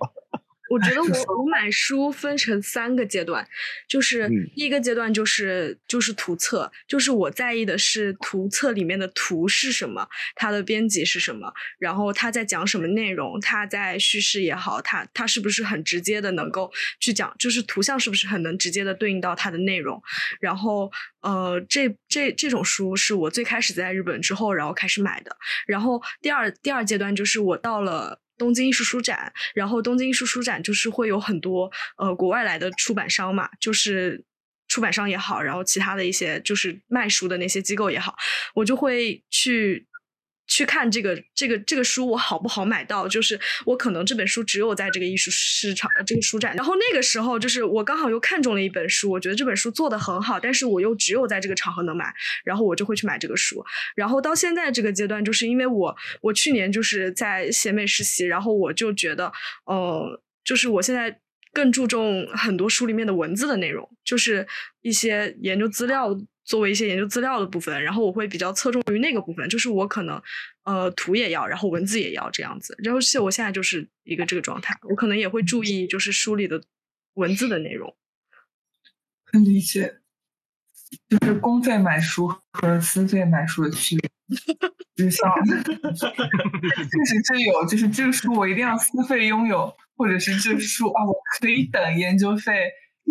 [0.69, 3.47] 我觉得 我我买书分成三个阶段，
[3.89, 20.03] 就是第一个阶段就是就是图册，就是我在意的是图册里面的图是什么，它的编辑是什么，然后它在讲什么内容，它在叙事也好，它它是不是很直接的能够去讲，就是图像是不是很能直接的对应到它的内容，
[20.41, 28.21] 然后呃这这这种书是我最开始在日本之后然后开始买的，然后第二第二阶段就是我到了。
[28.39, 34.25] 东京艺术书展，然后东京艺术书展就是会有很多呃国外来的出版商嘛，就是
[34.69, 38.15] 出版商也好，然后其他的一些就是卖书的那些机构也好，
[38.55, 39.87] 我就会去。
[40.47, 43.09] 去看这个这个这个书我好不好买到？
[43.09, 52.13] 就是我可能这本书只有在这个艺术市场这个书展，然后那个时候就是我刚好又看中了一本书，我觉得这本书做的很好，但是我又只有在这个场合能买，
[52.45, 53.65] 然后我就会去买这个书。
[53.95, 59.33] 然后到现在这个阶段，就是因为我我去年就是在协美实习，然后我就觉得，
[59.65, 61.21] 呃，就是我现在
[61.53, 64.47] 更注重很多书里面的文字的内容，就是
[64.83, 66.17] 一些研究资料。
[66.47, 70.23] 作为一些研究资料的部分，然后我会比较侧重于那个部分，就是我可能
[70.63, 72.75] 呃图也要，然后文字也要这样子。
[72.79, 76.63] 然后现我现在就是一个这个状态，我可能也会注意就是书里的
[77.15, 77.95] 文字的内容。
[79.25, 79.97] 很理解，
[81.09, 84.09] 就是公费买书和私费买书的区别。
[84.95, 85.55] 就像确
[87.05, 92.71] 实是有，就是这个书我一定要私费拥有，或者是这个书啊，我可以等研究费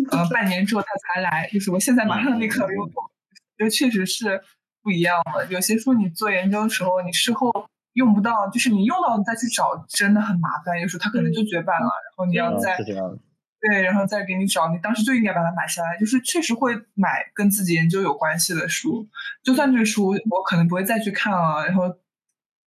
[0.10, 3.12] 呃半年之后他才来，就是我现在马上立刻拥有。
[3.58, 4.42] 就确实是
[4.82, 5.46] 不一样的。
[5.48, 7.52] 有些书你做研究的时候，你事后
[7.94, 10.80] 用不到，就是你用到再去找，真的很麻烦。
[10.82, 15.98] 有时候它可能就绝版了，然后你要再对，然后再给你找，你当时就应该把它买下来。
[15.98, 19.08] 就是确实会买跟自己研究有关系的书，
[19.42, 21.98] 就算这个书我可能不会再去看了，然后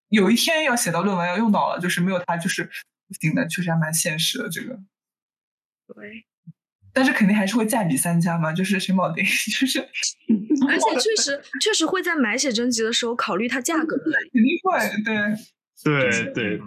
[0.09, 4.79] 有一天要写到论文要用到了，就是没有它就是不行的，确实还蛮现实的这个。
[5.95, 6.25] 对。
[6.93, 9.25] 但是肯定还是会价比三家嘛，就是沈宝丁，
[9.61, 9.79] 就是，
[10.69, 16.61] 而且确实确实会在买写真集的时候考虑它价格的，肯定会，对对对，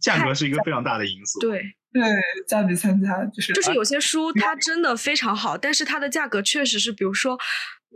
[0.00, 2.02] 价格是一个非常大的因素，对对，
[2.46, 7.38] 价比三家就是，就是有些书它真的非常好，但是它的价格确实是，比如说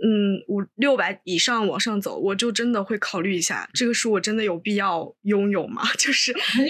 [0.02, 5.83] 嗯五六百以上往上走，我就真的会考虑一下这个书我真的有必要拥有吗？
[5.98, 6.61] 就是还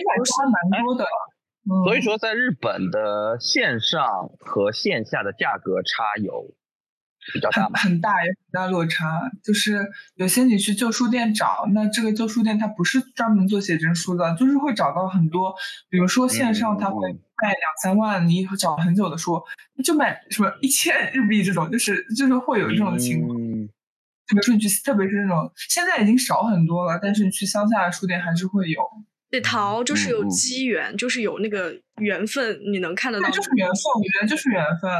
[0.70, 1.04] 蛮多的。
[1.68, 6.54] 嗯所以说，在日本的线上和线下的价格差有
[7.32, 7.78] 比较大很吗？
[7.80, 15.52] 很大有很大落差，就是有些你去旧书店找，那这个旧书店它不是专门做写真书的，就是会找到很多，
[15.90, 19.42] 比如说线上它会卖两三万，你找很久的书，
[19.82, 23.36] 就卖什么一千日币这种，就是就是会有这种情况。
[23.40, 23.68] 嗯
[24.28, 28.82] 特别是你去，特别是那种现在已经少很多了，但是你去乡下的书店还是会有。
[29.36, 33.28] 得淘，就是有机缘，就是有那个缘分，你能看得到。
[33.30, 34.90] 就是缘分，我觉得就是缘分。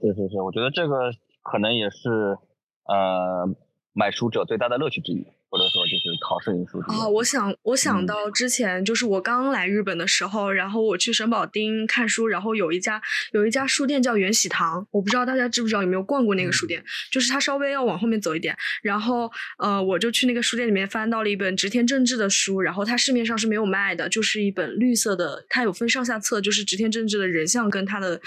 [0.00, 1.10] 是是是，我觉得这个
[1.42, 2.36] 可能也是
[2.84, 3.46] 呃
[3.92, 6.01] 买书者最大的乐趣之一，或者说就是
[6.32, 6.94] 考摄影书之一。
[6.94, 13.00] 啊、我想，我想嗯到之前就是我刚来日本的时候，然后我去神保町看书，然后有一家
[13.32, 28.20] 有一家书店叫元喜堂，我不知道大家知不知道有没有逛过那个书店，就是它稍微要往后面走一点，然后呃，我就去那个书店里面翻到了一本植田正治的书，然后它市面上是没有卖的，就是一本绿色的，它有分上下册，就是植田正治的人像跟他的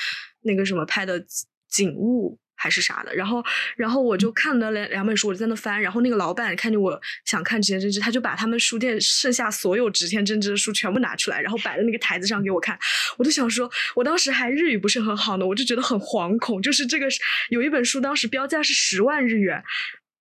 [0.44, 1.26] 那个什么拍的
[1.70, 2.38] 景物。
[2.56, 3.44] 还是啥的，然后，
[3.76, 12.78] 然后我就看了两两本书，我就在那翻，然后那个老板看见我想看植田真知，他就把他们书店剩下所有植田真知的书全部拿出来，然后摆在那个台子上给我看。
[13.18, 17.08] 我就想说，我当时还日语不是很好呢，我就觉得很惶恐，就是这个
[17.50, 19.64] 有一本书当时标价是十万日元。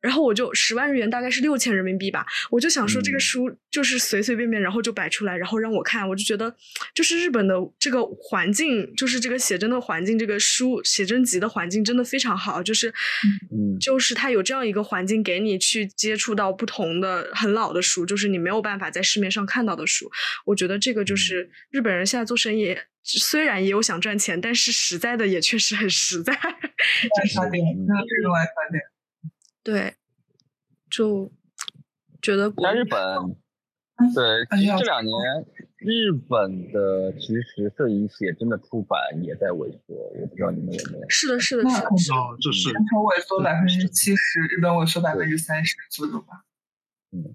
[0.05, 3.21] 然后我就十万日元大概是六千人民币吧，我就想说这个嗯。
[3.21, 6.55] 书就是随随便便，然后就摆出来，然后让我看，我就觉得
[6.95, 12.91] 就是日本的这个环境，就是这个写真的环境，这个书写真集的环境真的非常好，就是
[13.51, 13.79] 嗯。
[13.81, 20.11] 就是它有这样一个环境给你去接触到不同的很老的书，就是你没有办法在市面上看到的书。
[20.45, 26.33] 我觉得这个就是日本人现在做生意，虽然也有想赚钱，但是实在的也确实很实在。
[26.35, 26.39] 外
[27.35, 27.87] 发店，嗯。
[27.87, 28.81] 真的是用来发店。
[29.65, 29.97] 对，
[30.89, 31.33] 就
[32.23, 33.01] 觉得国在日本，
[34.15, 35.17] 对，其实这两年
[35.79, 41.09] 日本的其实摄影写真的出版也在萎缩，我不知道你们有没有？
[41.09, 42.15] 是的，是的，是的，是的。
[42.15, 46.45] 哦，就是全球萎缩百分之七十，日本萎缩百分之三十左右吧。
[47.11, 47.35] 嗯。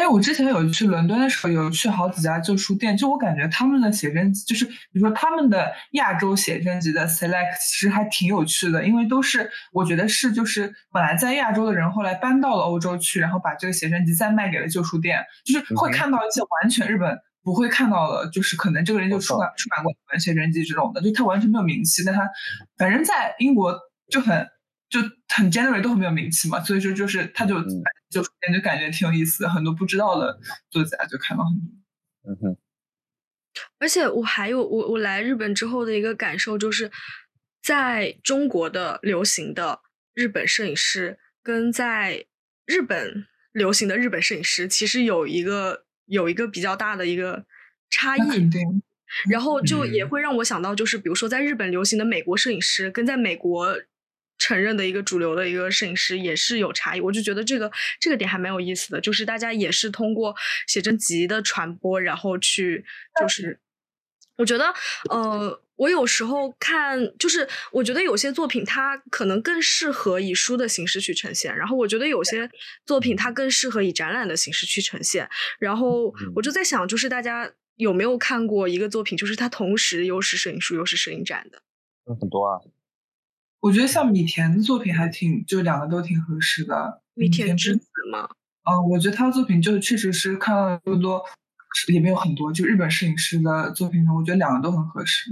[0.00, 22.26] 但是我之前有去伦敦的时候，有去好几家旧书店，就我感觉他们的写真集，就是比如说他们的亚洲写真集的 select，其实还挺有趣的，因为都是我觉得是就是本来在亚洲的人，后来搬到了欧洲去，然后把这个写真集再卖给了旧书店，就是会看到一些完全日本不会看到的，就是可能这个人就出版出版过一本写真集这种的，就他完全没有名气，但他
[22.78, 23.78] 反正在英国
[24.10, 24.46] 就很
[24.88, 27.56] 就很 generally 都很没有名气嘛，所以说就是他就
[28.10, 31.66] 嗯就就感觉挺有意思的，很多不知道的作家就看到很多。
[32.22, 32.56] 嗯哼，
[33.78, 36.90] 而且我还有我我来日本之后的一个感受就是，
[37.62, 39.80] 在中国的流行的
[40.12, 42.26] 日本摄影师跟在
[42.66, 47.46] 日本流行的日本摄影师其实有一个有一个比较大的一个
[47.88, 48.50] 差异
[49.28, 53.76] 然后就也嗯会让我想到，就是比如说在日本流行的美国摄影师，跟在美国
[54.40, 57.00] 承认的一个主流的一个摄影师也是有差异。
[57.00, 60.34] 我就觉得这个这个点还蛮有意思的，就是大家也是通过
[60.66, 62.84] 写真集的传播，然后去
[63.20, 63.60] 就是，
[64.36, 64.74] 我觉得
[65.08, 65.62] 呃。
[65.80, 72.50] 我有时候看，就是我觉得有些作品它可能更适合以书的形式去呈现，然后我觉得有些
[72.84, 75.26] 作品它更适合以展览的形式去呈现。
[75.58, 81.62] 然后我就在想，就是大家有没有看过一个作品，就是它同时又是摄影书又是摄影展的？
[82.06, 82.60] 有很多啊。
[83.60, 87.02] 我觉得像米田的作品还挺，就两个都挺合适的。
[87.14, 88.28] 米田之之子吗，
[88.70, 91.22] 嗯，我觉得他的作品就确实是看了多多，
[91.92, 95.30] 也没有很多，就日本摄影师的作品中，我觉得两个都很合适。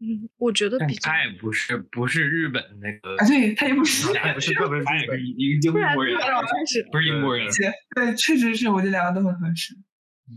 [0.00, 7.48] 嗯，我觉得比较他也不是不是日本那个，啊，对他也不是，他也不是特别日他也本是一个英国人不，然是不是英国人。
[7.96, 9.74] 对，确实是，我觉得两个都很合适。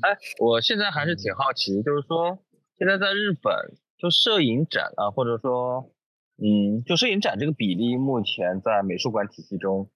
[0.02, 2.40] 哎，我现在还是挺好奇，就是说
[2.80, 3.54] 现在在日本，
[4.00, 5.94] 就摄影展啊，或者说，
[6.44, 9.92] 嗯，就摄影展这个比例，目前在美术馆体系中，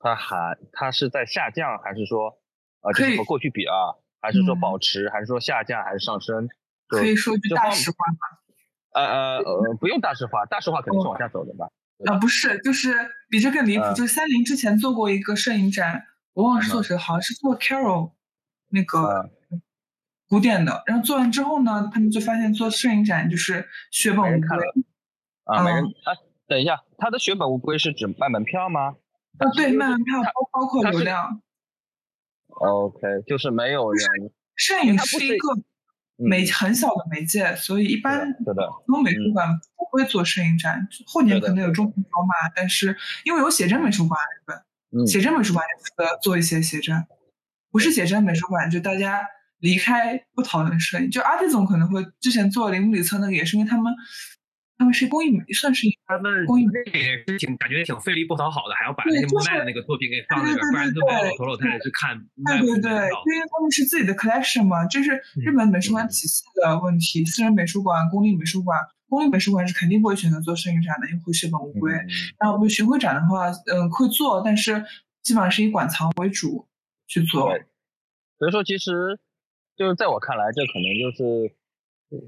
[0.00, 2.38] 它还它是在下降，还是说，
[2.82, 6.46] 呃，就可以是和过去比啊，还是说嗯保持，还是说下降，还是上升？
[6.88, 8.38] 可以说句大实话吗？
[8.92, 11.70] 呃呃呃，不用大实话，大实话肯定是往下走的吧？
[12.04, 12.94] 啊，不是，就是
[13.30, 13.84] 比这更离谱。
[13.84, 18.12] 嗯就是三菱之前做过一个摄影展，我忘了是做谁，好像是做 Carol
[18.68, 19.62] 那个嗯
[20.28, 20.82] 古典的。
[20.86, 24.84] 然后做完之后呢，他们就发现做摄影展就是血本无归。
[25.48, 26.12] 啊，没人嗯哎，
[26.46, 28.96] 等一下，他的血本无归是指卖门票吗？
[29.38, 31.40] 啊，对，卖门票包包括流量。
[32.48, 34.06] ？OK，就是没有人，
[34.54, 35.64] 摄影是是一个嗯。
[36.20, 44.56] 媒很小的媒介，所以一般是的，普通美术馆不会做摄影展，后年可能有中平走马，但是因为有写真美术馆，日本
[44.90, 47.06] 嗯，写真美术馆也负责做一些写真，
[47.70, 49.24] 不是写真美术馆，就大家
[49.60, 53.94] 离开不讨论摄影，就阿迪总可能会之前做铃木里策那个，也是因为他们
[54.78, 62.16] 他们是工艺美，算是他们工艺美也是挺感觉挺费力不讨好的，还要把那些莫奈的那个作品给放那边，不然都没有头老太太去看
[62.46, 67.24] 对对对，因为他们是自己的 collection 嘛，这是日本美术馆体系的问题。
[67.24, 71.92] 私人美术馆、公立美术馆，公立美术馆是肯定不会选择做摄影展的，因为会血本无归。
[71.92, 72.06] 嗯
[72.38, 74.84] 然后我们巡回展的话，嗯，会做，但是
[75.22, 76.68] 基本上是以馆藏为主
[77.08, 77.50] 去做。
[78.38, 79.18] 所以说，其实
[79.76, 81.52] 就是在我看来，这可能就是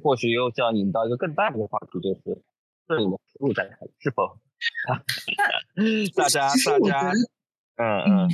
[0.03, 2.43] 或许又要引到一个更大的一个话题，就是
[2.87, 4.39] 摄影的实物展开是否
[6.17, 7.13] 大家大家
[7.77, 8.31] 嗯嗯嗯，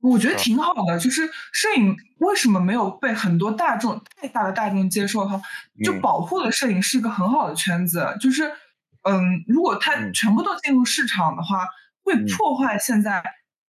[0.00, 0.98] 我觉得挺好的。
[0.98, 5.40] 就是摄影为什么没有被很多大众太大的大众接受哈，
[5.84, 8.16] 就嗯保护了摄影是一个很好的圈子。
[8.18, 8.50] 就是，
[9.02, 11.66] 嗯，如果它嗯全部都进入市场的话，
[12.02, 13.22] 会嗯破坏现在，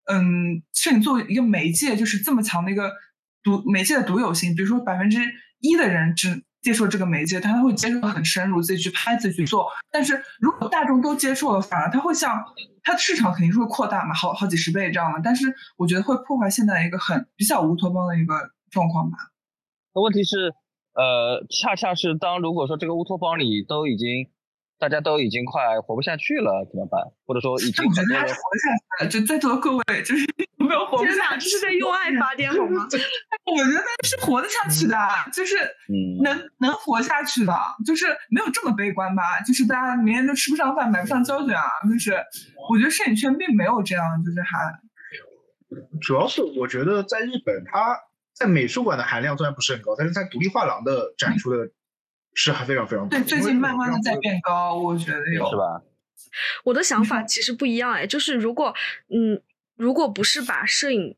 [0.05, 2.93] 嗯，摄影作为一个媒介，就是这么强的一个
[3.43, 4.55] 独媒介的独有性。
[4.55, 5.19] 比如说百分之
[5.59, 9.67] 一的人只接受这个媒介，他会接受很深入，自己去拍，自己去做。
[9.91, 12.43] 但是如果大众都接受了，反而他会像
[12.83, 15.19] 他的市场肯定是会扩大嘛，好好几十倍这样的。
[15.23, 18.35] 但是我觉得会破坏现在一个很比较乌托邦的一个
[18.69, 19.17] 状况吧。
[19.93, 20.53] 那问题是，
[20.93, 24.29] 呃，恰恰是当如果说这个乌托邦里都已经
[24.81, 26.99] 大家都已经快活不下去了，怎么办？
[27.27, 29.09] 或者说已经很多人得还是活不下去了。
[29.11, 30.25] 就在座的各位，就是
[30.57, 31.45] 有没有活不下去？
[31.45, 32.87] 这是在用爱发电好吗？
[33.45, 34.97] 我觉得是活得下去的，
[35.31, 35.55] 就是
[35.87, 37.53] 嗯能能活下去的，
[37.85, 39.39] 就是没有这么悲观吧？
[39.45, 42.13] 就是大家明天都吃不上饭，买不上胶卷啊，就是
[42.67, 44.79] 我觉得摄影圈并没有这样，就是还
[46.01, 47.99] 主要是我觉得在日本，它
[48.33, 51.69] 在美术馆的含量虽然不是很高，但是在独立画廊的展出的
[52.33, 53.17] 是还非常非常多。
[53.17, 55.81] 对，最近慢慢的在变高，我觉得有是吧？
[56.63, 58.73] 我的想法其实不一样哎，就是如果
[59.09, 59.41] 嗯，
[59.75, 61.15] 如果不是把摄影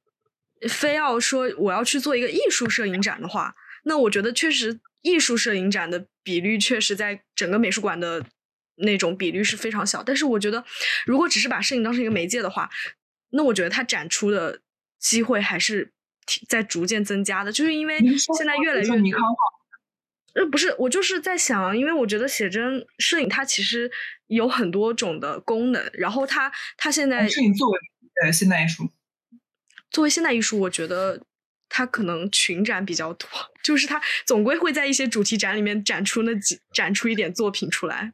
[0.70, 8.26] 非要说我要去做一个艺术摄影展的话，那我觉得确实艺术摄影展的比率确实在整个美术馆的
[8.78, 10.02] 那种比率是非常小。
[10.02, 10.64] 但是我觉得，
[11.06, 12.70] 如果只是把摄影当成一个媒介的话，
[13.32, 14.62] 那我觉得它展出的
[15.00, 15.92] 机会还是
[16.26, 18.88] 挺在逐渐增加的，就是因为现在越来越
[20.34, 23.90] 呃，不是，我就是在想，因为我觉得写真摄影它其实
[24.28, 27.80] 有很多种的功能，然后它它现在摄影作为
[28.24, 28.90] 呃现代艺术，
[29.92, 31.22] 作为现代艺术，我觉得
[31.70, 33.28] 它可能群展比较多，
[33.64, 38.14] 就是它总归会在一些主题展里面展出那几展出一点作品出来。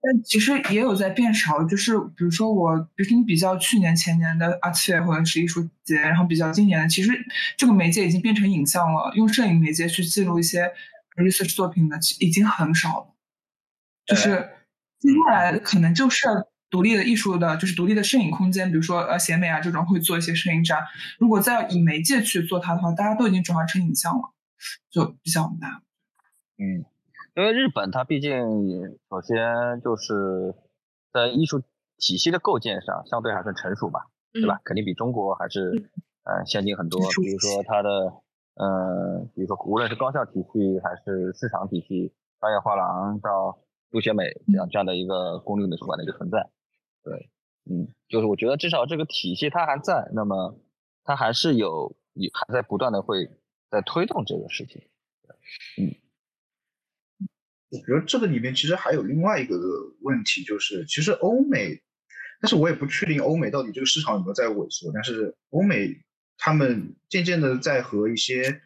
[0.00, 7.10] 但其实也有在变少，就是比如说我，比如说你比较去年前年的 Art Fair 或者是艺术节，然后比较今年的，其实
[7.56, 10.70] 这个媒介已经变成影像了，用摄影媒介去记录一些
[11.16, 13.14] research 作品的其已经很少了。
[14.04, 14.50] 就是
[14.98, 16.28] 接下来可能就是
[16.70, 20.80] 独立的艺术的，就是独立的摄影空间，比如说呃写美啊这种会做一些摄影展。
[21.18, 24.32] 如果再以媒介去做它的话，大家都已经转化成影像了，
[24.90, 25.82] 就比较难。
[26.58, 26.84] 嗯，
[27.34, 28.30] 因为日本它毕竟
[29.10, 30.54] 首先就是
[31.12, 31.62] 在艺术
[31.98, 34.60] 体系的构建上相对还算成熟吧，对吧？
[34.64, 35.90] 肯定比中国还是
[36.24, 37.00] 呃先进很多。
[37.00, 38.12] 比如说它的
[38.56, 43.58] 呃，比如说无论是高校体系还是市场体系，商业画廊到
[43.90, 46.50] 杜学美这样这样的一个公立美术馆的一个存在，
[47.04, 47.30] 对，
[47.70, 50.58] 嗯，就是我觉得至少这个体系它还在，那么
[51.04, 53.30] 它还是有也还在不断的会
[53.70, 54.82] 在推动这个事情。
[55.78, 55.94] 嗯
[57.68, 59.56] 我觉得这个里面其实还有另外一个
[60.00, 61.82] 问题，就是其实欧美，
[62.40, 65.88] 但是我也不确定欧美到底这个市场有没有在萎缩，但是欧美
[66.38, 68.60] 他们渐渐的在和一些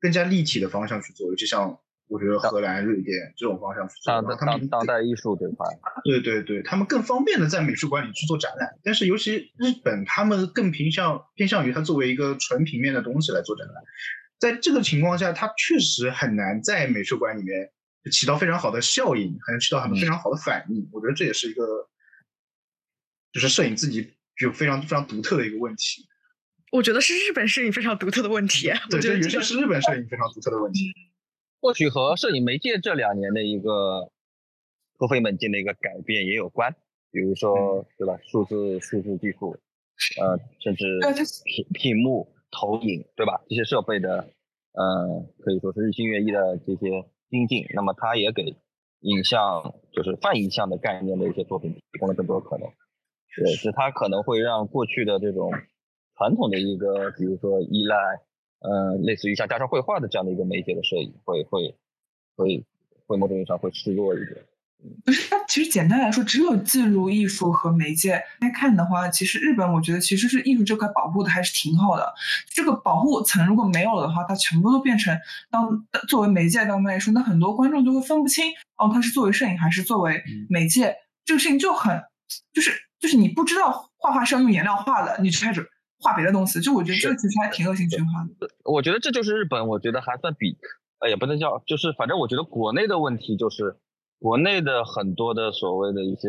[0.00, 1.78] 更加立体的方向去做，尤其像
[2.08, 5.66] 我觉得荷兰、瑞典这种方向去做，他们当当代艺术这块，
[6.04, 13.76] 对对对，他们更方便的在美术馆里去做展览，但是尤其日本，他们更偏向偏向于它作为一个纯平面的东西来做展览，
[14.38, 17.70] 在这个情况下，它确实很难在美术馆里面
[18.10, 20.88] 起到非常好的效应，还能起到很非常好的反应。
[20.92, 21.88] 我觉得这也是一个，
[23.32, 26.06] 就是摄影自己有非常非常独特的一个问题。
[26.72, 28.70] 我觉得是日本摄影非常独特的问题。
[28.70, 30.90] 我对，这尤觉得这个其是日本摄影非常独特的问题。
[31.60, 34.10] 或许和摄影媒介这两年的一个
[34.98, 36.74] 突飞猛进的一个改变也有关，
[37.10, 39.54] 比如说对吧，数字数字技术，
[40.18, 40.98] 呃，甚至
[41.44, 43.42] 屏屏幕、投影，对吧？
[43.50, 44.26] 这些设备的，
[44.72, 48.56] 呃，可以说是日新月异的这些精进，那么它也给
[49.00, 52.66] 影像就是泛影像的概念的一些作品提供了更多可能。
[53.36, 55.52] 对，是它可能会让过去的这种
[56.22, 57.96] 传统的一个，比如说依赖。
[58.64, 61.74] 呃，类似于像加上绘画的这样的一个媒介的摄影，会会
[62.36, 62.64] 会
[63.08, 64.36] 会某种意义上会示弱一点。
[65.04, 72.14] 不是，它其实简单来说，只有进入艺术和媒介来看的话，其实日本我觉得其实是艺术这块保护的还是挺好的。
[72.54, 75.18] 这个保护层如果没有了的话，它全部都变成
[75.50, 78.44] 当作为媒介当卖书，那很多观众就会分不清
[78.76, 80.94] 哦，它是作为摄影还是作为媒介，
[81.24, 82.00] 这个事情就很
[82.52, 82.70] 就是
[83.00, 85.68] 就是你不知道画画是要用颜料画的，你就开始
[86.02, 88.50] 画别的东西，就我觉得这个其实还挺恶性循环的。
[88.64, 90.58] 我觉得这就是日本，我觉得还算比
[90.98, 93.76] 呃也不能叫，就是反正我觉得国内的问题就是。
[94.22, 96.28] 国内的很多的所谓的一些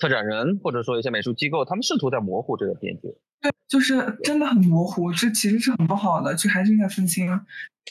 [0.00, 3.02] 策展人，或者说一些美术机构，他们试图在模糊这个边界。
[3.40, 7.28] 对，就是真的很模糊，这其实是很不好的，就还是应该分清，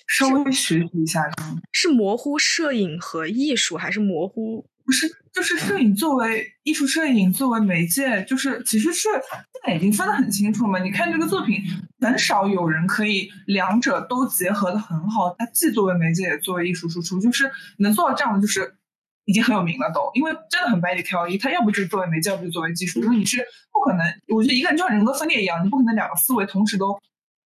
[0.10, 1.22] 稍微学习一下。
[1.72, 4.68] 是模糊摄影和艺术，还是模糊？
[4.86, 9.21] 不是，就是摄影作为艺术，摄影作为媒介，就是其实是现
[9.65, 10.79] 在已经分得很清楚嘛。
[10.79, 11.61] 你看这个作品，
[11.99, 18.75] 很少有人可以两者都结合的很好，它既作为媒介，也作为艺术输出，就是能做到这样的，就是。
[19.25, 23.38] 已经很有名了，都因为真的很百里挑一，他要不就是作为媒介，要不就作为技术，因为你是
[23.71, 26.99] 不可能，我觉得一个人就像人格分裂一样，你不可能两个思维同时都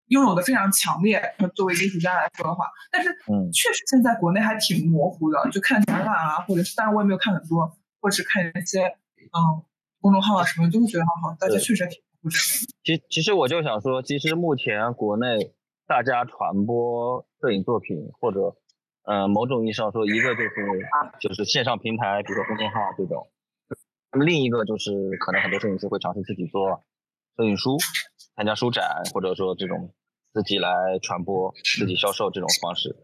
[0.08, 1.22] 拥有的非常强烈。
[1.56, 3.10] 作为艺术家来说的话，但是
[3.52, 9.64] 确实现在国内还挺模糊的，就看展览啊，或者是当然我也没有看很多，或者是看一些嗯
[10.02, 12.36] 公众号啊什么，就会觉得好好，大家确实挺模糊的。
[12.84, 15.54] 其其实我就想说，其实目前国内
[15.88, 18.56] 大家传播摄影作品或者。
[19.10, 20.52] 嗯，某种意义上说，一个就是
[21.22, 23.26] 就是线上平台，比如说公众号这种，
[24.12, 26.84] 那么另一个就是可能很多摄影师会尝试自己做
[27.38, 27.78] 摄影书，
[28.38, 29.94] 参加书展，或者说这种
[30.32, 30.70] 自己来
[31.02, 32.96] 传播、自己销售这种方式。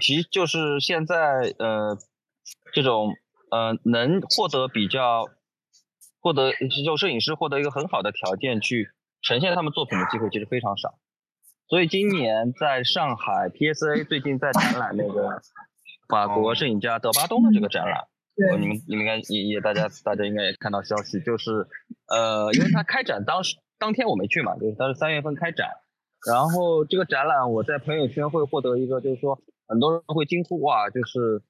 [0.00, 1.96] 其实就是现在呃
[2.72, 3.14] 这种
[3.50, 5.26] 呃能获得比较
[6.20, 6.52] 获得
[6.84, 8.90] 就摄影师获得一个很好的条件去
[9.22, 10.98] 呈现他们作品的机会其实非常少。
[11.68, 15.40] 所以今年在上海 PSA 最近在展览那个
[16.08, 18.08] 法国摄影家德巴东的这个展览，
[18.58, 21.68] 你们你们应该也也大家大家应该也看到消息，就是
[22.08, 25.68] 呃，因为他开展当时当天我没去嘛，就是他是三月份开展，
[26.30, 31.42] 然后这个展览我在朋友圈会获得一个，就是说很多人会惊呼哇，就是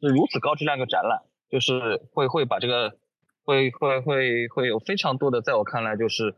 [0.00, 2.96] 是如此高质量一个展览，就是会会把这个
[3.44, 6.36] 会会会会有非常多的，在我看来就是。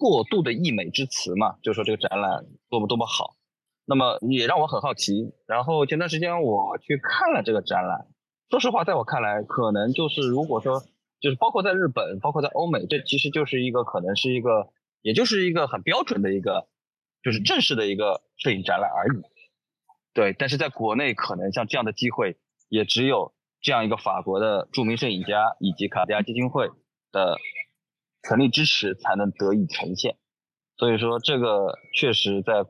[0.00, 3.36] 过度的溢美之词嘛，就说这个展览多么多么好，
[3.84, 5.34] 那么也让我很好奇。
[5.46, 8.06] 然后前段时间我去看了这个展览，
[8.48, 10.80] 说实话，在我看来，可能就是如果说
[11.20, 14.68] 就是包括在日本，包括在欧美，这其实就是一个可能是一个，
[15.02, 16.68] 也就是一个很标准的一个，
[17.22, 19.22] 就是正式的一个摄影展览而已。
[20.12, 22.38] 对，但是在国内，可能像这样的机会，
[22.68, 26.68] 也只有这样一个法国的著名摄影家以及卡地亚基金会
[27.12, 27.36] 的。
[28.22, 30.14] 全力支持才能得以呈现，
[30.76, 32.66] 所以说这个确实在，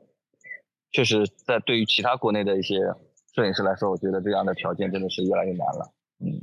[0.93, 2.77] 确实在对于其他国内的一些
[3.35, 5.93] 摄影师来说，我觉得这样的条件真的是越来越难了。
[6.23, 6.39] 嗯，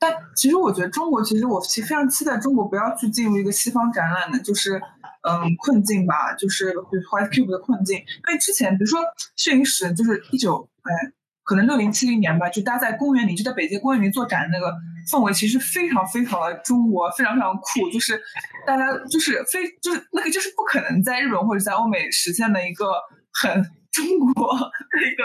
[0.00, 4.82] 但其实我觉得中国，其实我其实非常期待中国不要去进入一个西方展览的，就是
[5.28, 7.98] 嗯困境吧，就是 White Cube 的困境。
[7.98, 9.00] 因为之前比如说
[9.36, 11.12] 摄影史，就是一九哎。
[11.48, 14.66] 可能六零七零年吧，就大家在公园里，就在北京公园里做展，那个
[15.08, 17.88] 氛围其实非常非常的中国，非常非常酷。
[17.88, 18.20] 就是
[18.66, 22.86] 大家就是非就是那个就是不可能在日本或者在欧美实现的一个
[23.32, 23.62] 很
[23.92, 24.04] 中
[24.34, 25.22] 国的一个，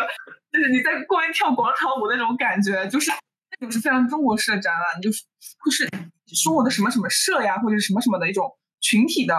[0.52, 3.10] 就是你在公园跳广场舞那种感觉，就是
[3.60, 5.24] 那种是非常中国式的展览，就是
[5.66, 5.90] 就是
[6.44, 8.48] 中国的什么什么社呀，或者什么什么的一种
[8.80, 9.36] 群体的。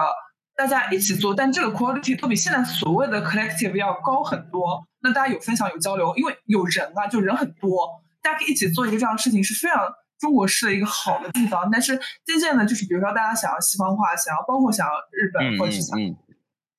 [0.55, 4.85] 大家一起做，但这个 quality 都比现在所谓的 collective 要高很多。
[5.01, 7.89] 那大家有分享有交流，因为有人啊，就人很多，
[8.21, 11.69] 大家可以一起做一个这样的事情，是非常中国式的一个好的地方。
[11.71, 15.97] 但是渐渐的，就是比如说大家想要西方化，想要包括想要日本或者是想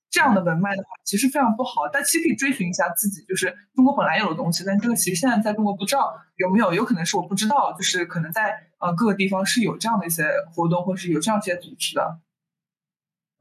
[0.08, 1.88] 这样的文脉的话，其实非常不好。
[1.92, 4.62] 但其实可以追寻一下自己，就是中国本来有的东西。
[4.64, 12.20] 但这个其实现在在中国不知道有没有，有可能是我不知道，就是可能在呃各个地方是有这样的一些活动，或是有这样一些组织的。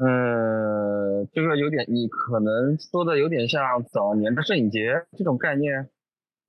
[0.04, 5.88] 呃，这个有点，你可能说的有点像早年的摄影节这种概念，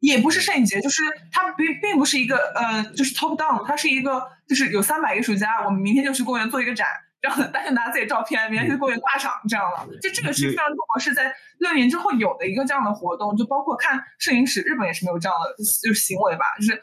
[0.00, 6.88] 也不是摄影节，就是它并并不是一个呃，就是 top down，它是一个就是有三百艺术家，我们明天就去公园做一个展，
[7.22, 9.86] 这样大家拿自己照片，明天去公园挂上这样了。
[10.02, 16.82] 就这个是非常中国是在六年之后有的一个这样的活动，就包括看摄影史，日本也是没有这样的就是行为吧，就是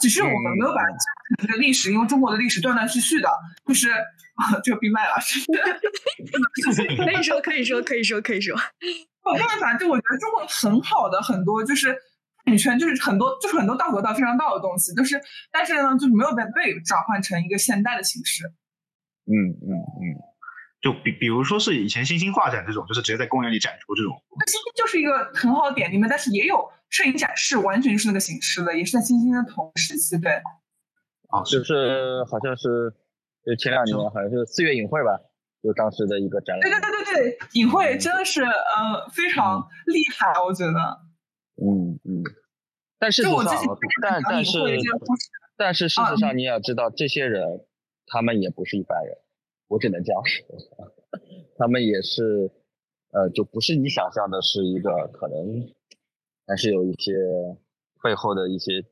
[0.00, 0.92] 只是我们没有把这
[1.46, 3.28] 个历史，因为中国的历史断断续续的，
[3.66, 3.90] 就是。
[4.62, 5.14] 就闭麦了，
[7.04, 8.54] 可以说，可以说，可以说，可以说。
[9.34, 11.92] 没办法，就我觉得中国很好的很多就是
[12.44, 15.20] 女权，就是很多就是很多道德道非常道的东西，就是
[15.50, 18.46] 但是呢，就是没有被被转换成一个现代的形式。
[19.26, 20.14] 嗯嗯嗯，
[20.80, 24.22] 就比比如说是以前新兴画展这种，就是直接在公园里展出这种。
[24.38, 30.40] 那新兴就是一个很好的点里面，但是也有摄影展示，完全就是那个形式的，也是在新兴的同时期，对。
[31.28, 32.92] 啊，就是好像是
[33.44, 35.20] 就前两年好像是四月影会吧，
[35.62, 36.60] 就当时的一个展览。
[36.60, 41.00] 对对对对对，影会真的是呃非常厉害，我觉得。
[41.62, 42.22] 嗯嗯。
[42.98, 43.44] 但事实上，
[44.02, 44.58] 但但是
[45.56, 47.64] 但是事实上，你也要知道，这些人
[48.06, 49.16] 他们也不是一般人，
[49.68, 50.46] 我只能这样说，
[51.56, 52.50] 他们也是
[53.12, 55.70] 呃，就不是你想象的是一个可能，
[56.46, 57.12] 还是有一些
[58.02, 58.84] 背后的一些，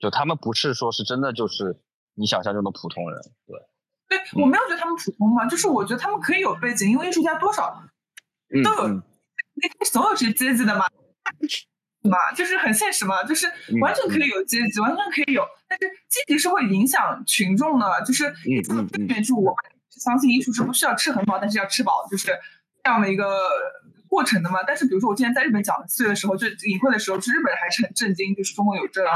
[0.00, 1.80] 就他们不是说是真的就是
[2.14, 3.56] 你想象中的普通人，对。
[4.08, 7.80] 对我没有觉得他们普通嘛，就是我觉得他们可以有背景，因为艺术家多少
[8.64, 10.84] 都有，那总有这些阶级的嘛。
[12.02, 13.46] 嘛，就是很现实嘛，就是
[13.82, 18.24] 完全可以有阶级，完全可以有，但是阶级是会影响群众的，就是
[18.64, 19.54] 这个根源是我
[19.90, 22.26] 相信艺术是不需要吃很饱，但是要吃饱，就是
[22.82, 23.46] 这样的一个
[24.08, 24.62] 过程的嘛。
[24.66, 29.14] 但是比如说我之前在日本讲四月的时候，就隐晦的时候，就日本人还是很震惊，就是中国有这样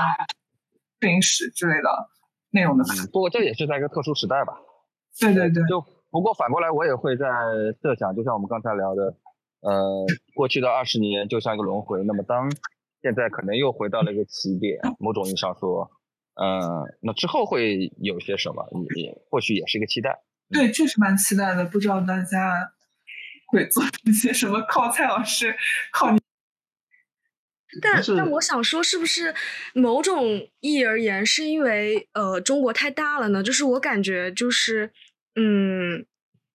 [1.01, 1.89] 摄影史之类的
[2.51, 2.85] 内容的。
[3.13, 4.55] 不过这也是在一个特殊时代吧。
[5.21, 5.63] 对对对。
[5.69, 7.27] 就不过反过来，我也会在
[7.83, 9.15] 设想，就像我们刚才聊的，
[9.61, 12.51] 呃，过去的二十年就像一个轮回，那么当
[13.03, 15.91] 现在可能又回到了一个起点，某种意义上说，
[16.37, 18.65] 呃，那之后会有些什么？
[18.97, 20.23] 也或许也是一个期待。
[20.51, 21.65] 对，确实蛮期待的。
[21.65, 22.73] 不知道大家
[23.49, 24.61] 会做一些什么？
[24.71, 25.57] 靠蔡老师，
[25.93, 26.24] 靠你。
[27.81, 29.35] 但但我想说，是不是
[29.75, 33.43] 某种意义而言，是因为呃中国太大了呢？
[33.43, 34.91] 就是我感觉就是
[35.37, 36.05] 嗯，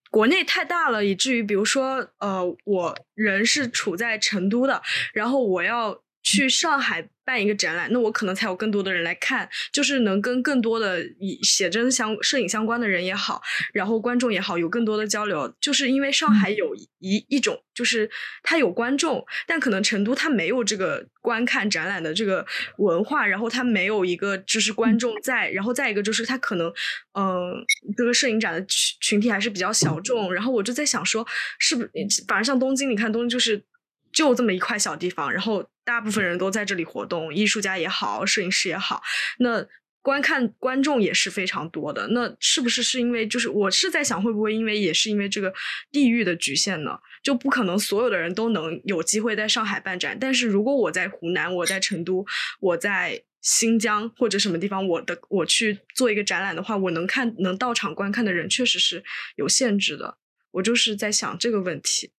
[0.09, 4.82] 国内太大了，以至于比如说呃，我人是处在成都的，
[5.13, 6.01] 然后我要。
[6.22, 13.41] 去上海办一个展览，那我可能才有更多的人来看，就是能跟更多的以写真相摄影相关的人也好，
[13.74, 15.53] 然后观众也好，有更多的交流。
[15.61, 18.09] 就是因为上海有一一种，就是
[18.43, 22.45] 它有观众，但可能成都它没有这个观看展览的这个
[22.78, 26.67] 文化，然后它没有一个就是观众在，然后再一个就是它可能，
[27.13, 27.63] 嗯，
[27.95, 30.34] 这个摄影展的群群体还是比较小众。
[30.34, 31.26] 然后我就在想说，
[31.59, 31.89] 是不是
[32.28, 33.63] 反而像东京，你看东京就是
[34.11, 35.70] 就这么一块小地方，然后。
[35.90, 39.02] 大部分人都在这里活动，艺术家也好，摄影师也好，
[39.40, 39.66] 那
[40.04, 42.08] 观看观众也是非常多的。
[42.10, 45.52] 那是不是是因为就是我是在想，会不会因为也是因为这个
[45.92, 47.00] 地域的局限呢？
[47.24, 50.16] 就不可能所有的人都能有机会在上海办展。
[50.22, 52.24] 但是如果我在湖南，我在成都，
[52.60, 59.04] 我在新疆或者什么地方，我的我去做一个展览的话，我能看能到场观看的人确实是
[59.38, 60.20] 有限制的。
[60.52, 62.12] 我就是在想这个问题。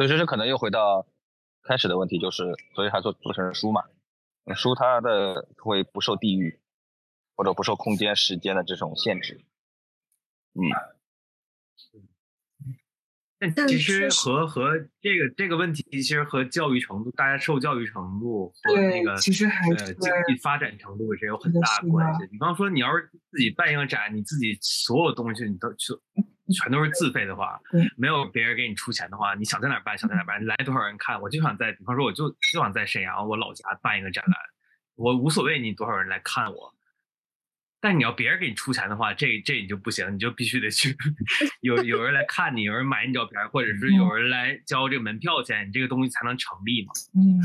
[0.00, 1.06] 所以这是可能又回到
[1.62, 3.82] 开始的问题，就是所以还做做成书嘛，
[4.56, 6.58] 书它的会不受地域
[7.36, 9.42] 或者不受空间时间的这种限制，
[10.54, 10.62] 嗯，
[13.54, 14.70] 但其实和和
[15.02, 22.26] 这个这个问题其实和教育程度，大家受教育程度和那个其实还呃经济发展程度是有很大关系。
[22.28, 26.00] 比方说，你要是自己办一个展，你自己所有东西你都就。
[26.52, 27.60] 全都是自费的话，
[27.96, 34.34] 没有别人给你出钱的话，你想在哪办，想在哪办，来多少人看，我就想在，比方说，我就就想在沈阳我老家办一个展览，
[34.96, 36.74] 我无所谓你多少人来看我，
[37.80, 40.96] 但你要别人给你出钱的话，这这你就不行，你就必须得去
[41.62, 46.92] 有有人来看你，有人买你照片，或者是有人来交这个门票钱，你这个东西才能成立嘛。
[47.14, 47.40] 嗯。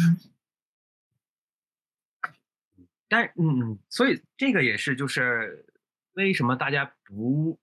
[3.07, 5.65] 但嗯，所以这个也是，就是
[6.13, 7.59] 为什么大家不。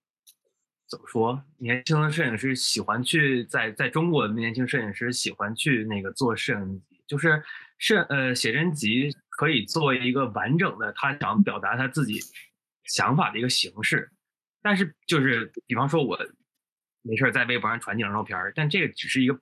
[0.92, 1.42] 怎么说？
[1.56, 7.42] 年轻的摄影师喜欢去在在中国的年轻摄影师喜欢去那个做摄影集，就是
[7.78, 12.20] 摄呃写真集可以作为一个完整的他想表达他自己
[12.84, 14.10] 想法的一个形式。
[14.60, 16.18] 但是就是比方说我
[17.00, 19.40] 没事在微博上传几张照片，但这个只是一个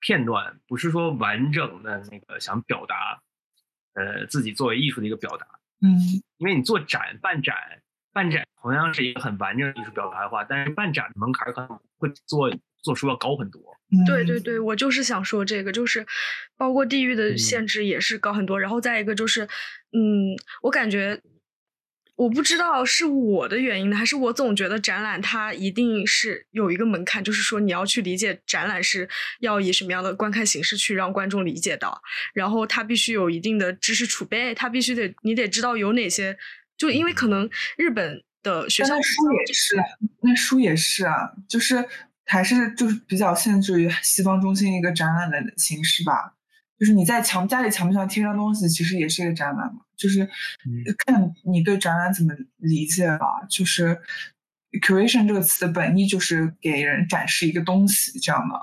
[0.00, 3.22] 片段，不是说完整的那个想表达
[3.94, 5.46] 呃自己作为艺术的一个表达。
[5.80, 5.94] 嗯，
[6.38, 7.54] 因为你做展办展。
[8.12, 12.50] 办展同样是一个很完整的艺术表达的话，但是办展的门槛可能会做
[12.82, 13.62] 做出要高很多。
[14.06, 16.06] 对对对，我就是想说这个，就是
[16.56, 18.60] 包括地域的限制也是高很多。
[18.60, 19.44] 然后再一个就是，
[19.92, 21.20] 嗯，我感觉
[22.16, 29.08] 我不知道是我的原因呢，还是我总觉得展览它一定是有一个门槛，就是说你要去理解展览是
[29.40, 32.00] 要以什么样的观看形式去让观众理解到，
[32.34, 36.36] 然后它必须有一定的知识储备，它必须得你得知道有哪些。
[36.80, 39.76] 就因为可能日本的学校书也是，
[40.22, 41.86] 那书也是啊，就是
[42.24, 46.36] 还是就是比较限制于西方中心一个展览的形式吧。
[46.78, 49.82] 就是你在墙家里墙壁上贴上东西，其实也是一个展览嘛。
[49.94, 50.26] 就是
[51.04, 53.26] 看你对展览怎么理解吧。
[53.50, 54.00] 就是
[54.80, 58.54] curation 这个词的本意就是给人展示一个东西这样的。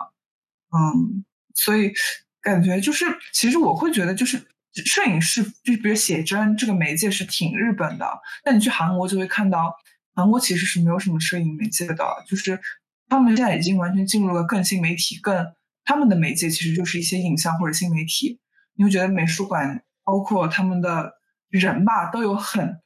[0.76, 1.94] 嗯，所以
[2.42, 4.42] 感觉就是其实我会觉得就是。
[4.86, 8.06] 摄影是就比如写真这个媒介是挺日本的，
[8.44, 9.74] 但你去韩国就会看到，
[10.14, 12.60] 韩国其实是没有什么摄影媒介的，就是
[13.08, 15.46] 他们现在已经完全进入了更新媒体，更
[15.86, 18.40] 他们的媒介其实就是一些影像或者新媒体。
[18.76, 21.14] 你会觉得美术馆包括他们的
[21.50, 22.80] 人吧，都有很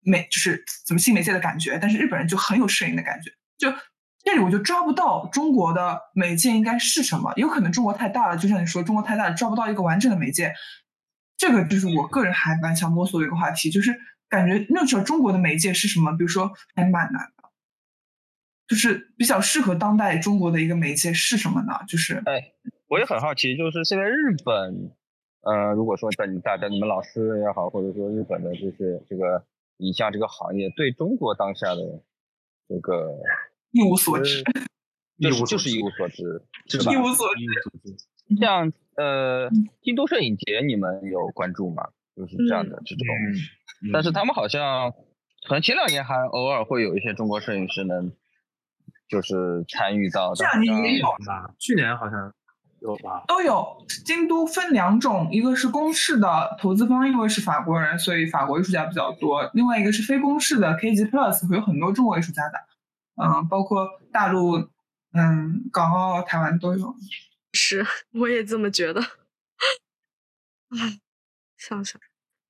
[0.00, 3.76] 美，就是怎么新媒介的感觉，但是日本人就很有摄影的感觉，就。
[4.24, 10.54] 这里我就抓不到中国的媒介应该是什么，有可能中国太大了，就像你说中国太大了，抓不到一个完整的媒介。
[11.42, 13.92] 这个就是我个人还蛮想摸索的一个话题，就是
[14.28, 17.50] 感觉那时候中国的媒介是什么，比如说还蛮难的，
[18.68, 21.72] 就是比较适合当代中国的一个媒介是什么呢？
[21.88, 22.52] 就是哎，
[22.86, 24.92] 我也很好奇，就是现在日本，
[25.40, 29.44] 呃，如果说在你大家你们老师也好，或者说日本的就是这个
[29.78, 32.04] 影像这个行业对中国当下的
[32.68, 33.18] 这个。
[33.72, 34.44] 一无所知，
[35.16, 36.44] 一无就是一无所知，
[36.92, 37.96] 一无所知。
[38.36, 39.50] 像呃，
[39.82, 41.82] 京都摄影节，你们有关注吗？
[42.14, 43.06] 就是这样的这种，
[43.92, 44.92] 但是他们好像
[45.48, 48.12] 可能前两年还偶尔会有一些中国摄影师能，
[49.08, 50.34] 就是参与到。
[50.34, 51.54] 这两年也有吧？
[51.58, 52.34] 去年好像
[52.80, 53.24] 有吧？
[53.26, 53.78] 都有。
[54.04, 62.58] 京都分两种，一个是公式的投资方，因为是法国人，所以法国艺术家比较多；另外一个是非公式的 KG Plus，会有很多中国艺术家的。
[63.16, 64.58] 嗯，包括大陆，
[65.14, 66.94] 嗯，港澳、台湾都有。
[67.52, 69.00] 是， 我也这么觉得。
[70.70, 70.98] 唉，
[71.58, 72.00] 想想，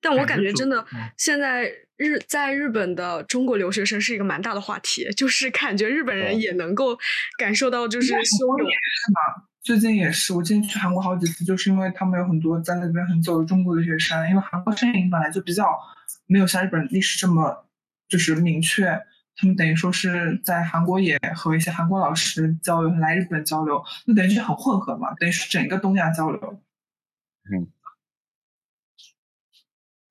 [0.01, 0.87] 但我感觉真的，
[1.17, 6.97] 现在日在日本的中国留学生是一个蛮大的话题，就是感觉日本人也能够
[7.37, 8.69] 感受到，就是汹涌。
[8.69, 9.49] 是吗？
[9.63, 15.65] 最近也是，我今天去韩国好几次，就是因为他们有很多在那边很久的中国留学生，因为韩国摄影本来就比较
[16.27, 17.67] 没有像日本历史这么
[18.09, 19.01] 就是明确。
[19.43, 26.63] 他们等于说是在韩国也和一些韩国老师交流，来日本交流，那等于是很混合嘛，等于是整个东亚交流。
[27.51, 27.67] 嗯，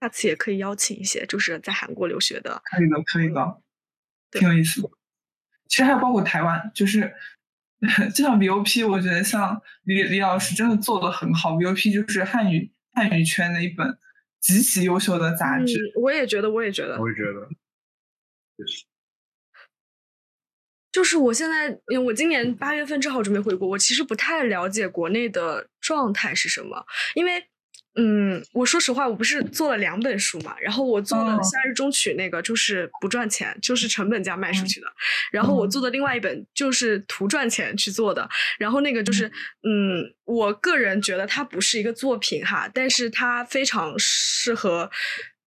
[0.02, 2.62] 下次也可以邀请一些就是在韩国留学的。
[2.66, 3.62] 可以的，可以的，
[4.32, 4.90] 挺有意思的。
[5.70, 7.16] 其实还有包括台湾，就是
[8.14, 11.54] 就像 VOP，我觉得像李李老师真的做的很好。
[11.54, 13.98] VOP 就是汉语汉语圈的一本
[14.42, 15.94] 极其优秀的杂志。
[15.96, 17.48] 我也觉得，我也觉得，我也觉得，
[18.58, 18.84] 就是。
[20.92, 21.74] 就是我现在，
[22.04, 26.86] 我今年八月份正好准备回国，我其实不太了解国内的状态是什么，
[27.16, 27.42] 因为，
[27.96, 34.88] 嗯，我说实话，我不是做了两本书嘛，然后我做的夏日中曲那个就是不赚钱，就是成本价卖出去的，
[35.32, 38.30] 然后我做的另外一本就是图赚钱去做的，
[38.60, 44.92] 然后那个就是，嗯，我个人觉得它不是一个作品哈，但是它非常适合。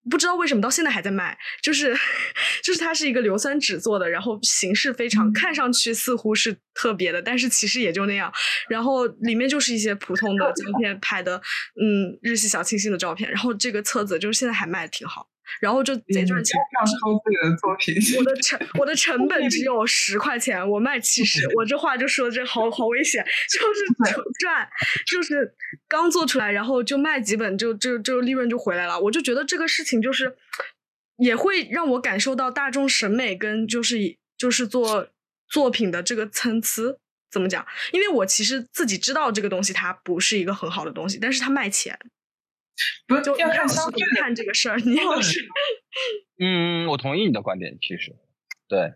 [0.09, 1.95] 不知道为什么到现在还在卖，就是
[2.63, 8.31] 就是它是一个硫酸纸做的，然后形式非常看上去似乎是特别的，但是其实也就那样。
[8.69, 11.37] 然后里面就是一些普通的胶片拍的，
[11.81, 13.29] 嗯，日系小清新的照片。
[13.31, 15.29] 然后这个册子就是现在还卖的挺好。
[15.59, 17.95] 然后就贼赚钱，这样收自己的作品。
[18.19, 21.47] 我的成 我的成本只有十块钱，我卖七十。
[21.55, 24.67] 我这话就说这好好危险， 就是赚，
[25.05, 25.53] 就是
[25.87, 28.99] 刚做出来，然后就卖几本，就就就利润就回来了。
[28.99, 30.35] 我就觉得这个事情就是
[31.17, 35.09] 也会让我感受到大众审美跟就是就是做
[35.47, 36.97] 作品的这个参差。
[37.31, 37.65] 怎么讲？
[37.91, 41.97] 因为我其实自己知道这个东西它不是一个很好的东西，但是它卖钱。
[43.07, 45.39] 不就要看相对看这个事儿，你要是，
[46.39, 48.15] 嗯，我同意你的观点，其实，
[48.67, 48.93] 对，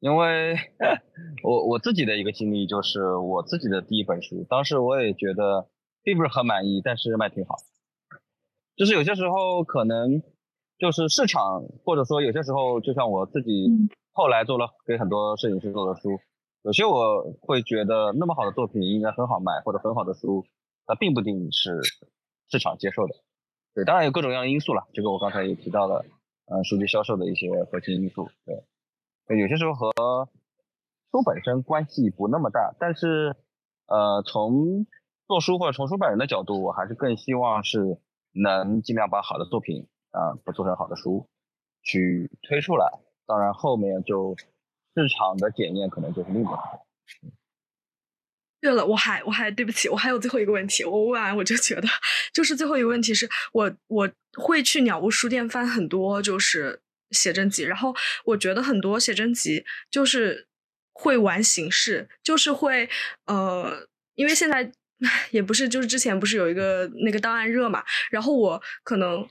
[0.00, 0.56] 因为
[1.44, 5.68] 我我自己的一个经历就是我自己的第一本书，当时我也觉得
[6.02, 7.56] 并不是很满意，但是卖挺好，
[8.76, 10.22] 就是有些时候可能
[10.78, 13.68] 就是市场，或者说有些时候就像我自己
[14.12, 16.18] 后来做了给很多摄影师做的书，
[16.62, 20.46] 有些我会觉得那么好的作品应该很好卖，或者很好的书，
[20.86, 21.78] 它并不一定是。
[22.50, 23.14] 市场接受的，
[23.74, 24.88] 对，当然有各种各样的因素了。
[24.94, 26.04] 这个我刚才也提到了，
[26.46, 28.28] 嗯，数据销售的一些核心因素，
[29.26, 30.28] 对，有些时候和
[31.10, 33.36] 书本身关系不那么大，但是，
[33.86, 34.86] 呃，从
[35.26, 37.98] 做书或者从书本人的角度，我还是更希望是
[38.32, 41.28] 能尽量把好的作品啊，做成好的书
[41.82, 42.98] 去推出来。
[43.26, 44.36] 当然后面就
[44.94, 46.58] 市场的检验可能就是另一个。
[48.60, 51.88] 对了，我还我还对不起，我还有最后一个问题，我问完我就觉得，
[52.32, 56.80] 就是最后一个问题是我我会去鸟屋书店翻很多就是
[57.10, 57.94] 写真集，然后
[58.24, 60.46] 我觉得很多写真集就是
[60.92, 62.88] 会玩形式，就是会
[63.26, 64.70] 呃，因为现在
[65.30, 69.28] 也不是就是之前不是有一个那个档案热嘛，然后我可能。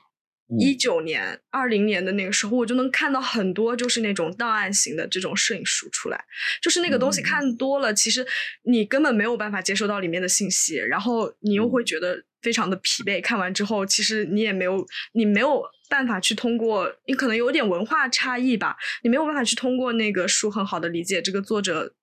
[0.60, 6.26] 一九年、二零年的那个时候，我就能看到很多就是那种档案型的这种摄影书出来，
[6.62, 8.26] 就是那个东西看多了，其实
[8.64, 13.22] 你根本没有办法接收到里面的信息，然后你又会觉得非常的疲惫。
[13.22, 21.93] 看完之后，其实你也没有，你没有办法去通过，你可能有点文化差异吧，你没有办法去通过那个书很好的理解这个作者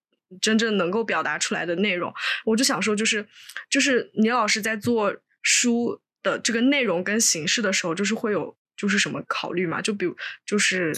[0.42, 2.12] 真正能够表达出来的内容。
[2.44, 3.26] 我就想说，就是
[3.70, 9.80] 就是倪老师在做书的这个内容跟形式的时候，就是会有就是什么考虑嘛？
[9.80, 10.92] 就比如就是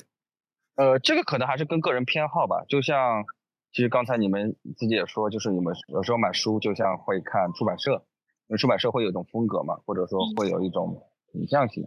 [0.77, 2.65] 呃，这个可能还是跟个人偏好吧。
[2.69, 3.25] 就像
[3.73, 7.93] 其实刚才你们自己也说，就是你们有时候买书就像会看出版社，
[8.49, 11.03] 因为出版社会有一种风格嘛，或者说会有一种
[11.33, 11.85] 倾向性。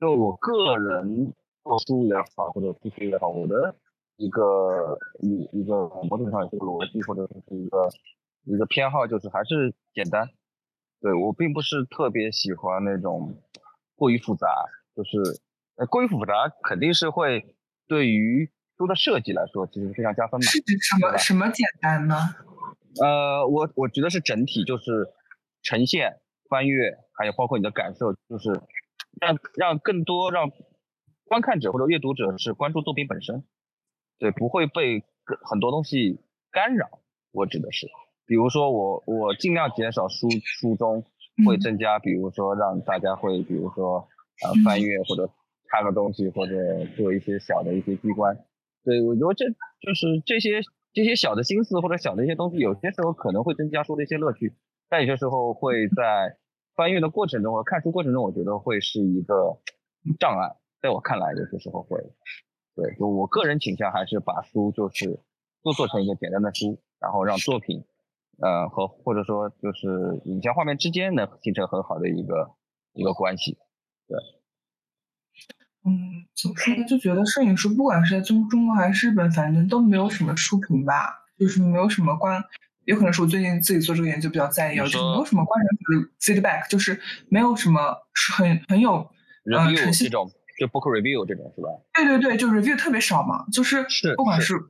[0.00, 1.32] 就我个人
[1.62, 3.74] 做书也好，或者出书也好，我的
[4.16, 7.88] 一个一一个某种上也是个逻辑，或者说是一个
[8.44, 10.30] 一个偏好，就是还是简单。
[11.00, 13.40] 对我并不是特别喜欢那种
[13.94, 14.48] 过于复杂，
[14.96, 15.40] 就是
[15.76, 17.54] 呃过于复杂肯定是会
[17.86, 20.46] 对于书的设计来说其实非常加分嘛。
[20.46, 22.16] 是指什么什么简单呢？
[23.00, 25.06] 呃，我我觉得是整体，就是
[25.62, 28.60] 呈现、翻阅，还有包括你的感受，就是
[29.20, 30.50] 让让更多让
[31.24, 33.44] 观看者或者阅读者是关注作品本身，
[34.18, 35.04] 对，不会被
[35.48, 36.20] 很多东西
[36.50, 36.88] 干扰。
[37.30, 37.86] 我指的是。
[38.28, 41.02] 比如说我我尽量减少书书中
[41.46, 44.06] 会增加，比如说让大家会比如说
[44.44, 45.30] 呃翻阅或者
[45.66, 46.54] 看个东西或者
[46.94, 48.36] 做一些小的一些机关，
[48.84, 49.46] 对我觉得这
[49.80, 50.60] 就是这些
[50.92, 54.52] 这些小的心思或者小的一些东西，有些时候可能会增加书的一些乐趣，
[54.90, 56.36] 但有些时候会在
[56.76, 59.58] 翻阅的过程中或看书过程中，我觉得会是一个
[60.20, 61.98] 障碍，在我看来有些时候会，
[62.76, 65.18] 对，就我个人倾向还是把书就是
[65.62, 67.82] 都做成一个简单的书，然后让作品。
[68.40, 72.50] 呃，和或者说就是影像画面之间能形成很好的一个
[72.92, 73.58] 一个关系，
[74.06, 74.16] 对。
[75.84, 76.84] 嗯，怎么说呢？
[76.84, 82.42] 就觉得摄影师不管是在中中国还是日本，反正都没有什么书评吧，就是没有什么关，
[82.84, 88.96] 有可能是我最近自己做这个研究比较在意，就是没有什么观赏的 feedback，就是没有什么是很很有
[89.50, 91.68] 呃这种就 book review 这种是吧？
[91.94, 93.84] 对对对，就 review 特别少嘛，就是
[94.16, 94.60] 不管是还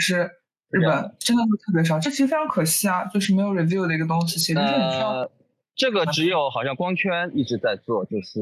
[0.00, 0.30] 是。
[0.72, 5.30] 日本真的会特别少，这其实非常可惜啊，就是没有 review 的一个东西，其实是很挑。
[5.76, 8.40] 这个只有好像光圈一直在做，就是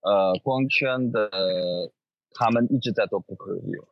[0.00, 1.28] 呃光圈的
[2.32, 3.84] 他们一直在做 book review。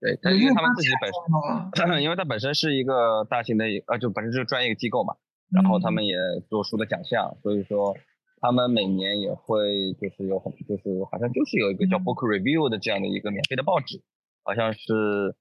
[0.00, 5.14] 对，但因为他们自己本身， 因为它本身是一个大型的，呃，就本身就是专业机构嘛，
[5.52, 6.16] 然后他们也
[6.48, 7.96] 做书的奖项，所以说
[8.40, 14.02] 他们每年也会就是有很就是好像就是有一个叫 book review 的这样的一个免费的报纸，
[14.42, 15.36] 好像是。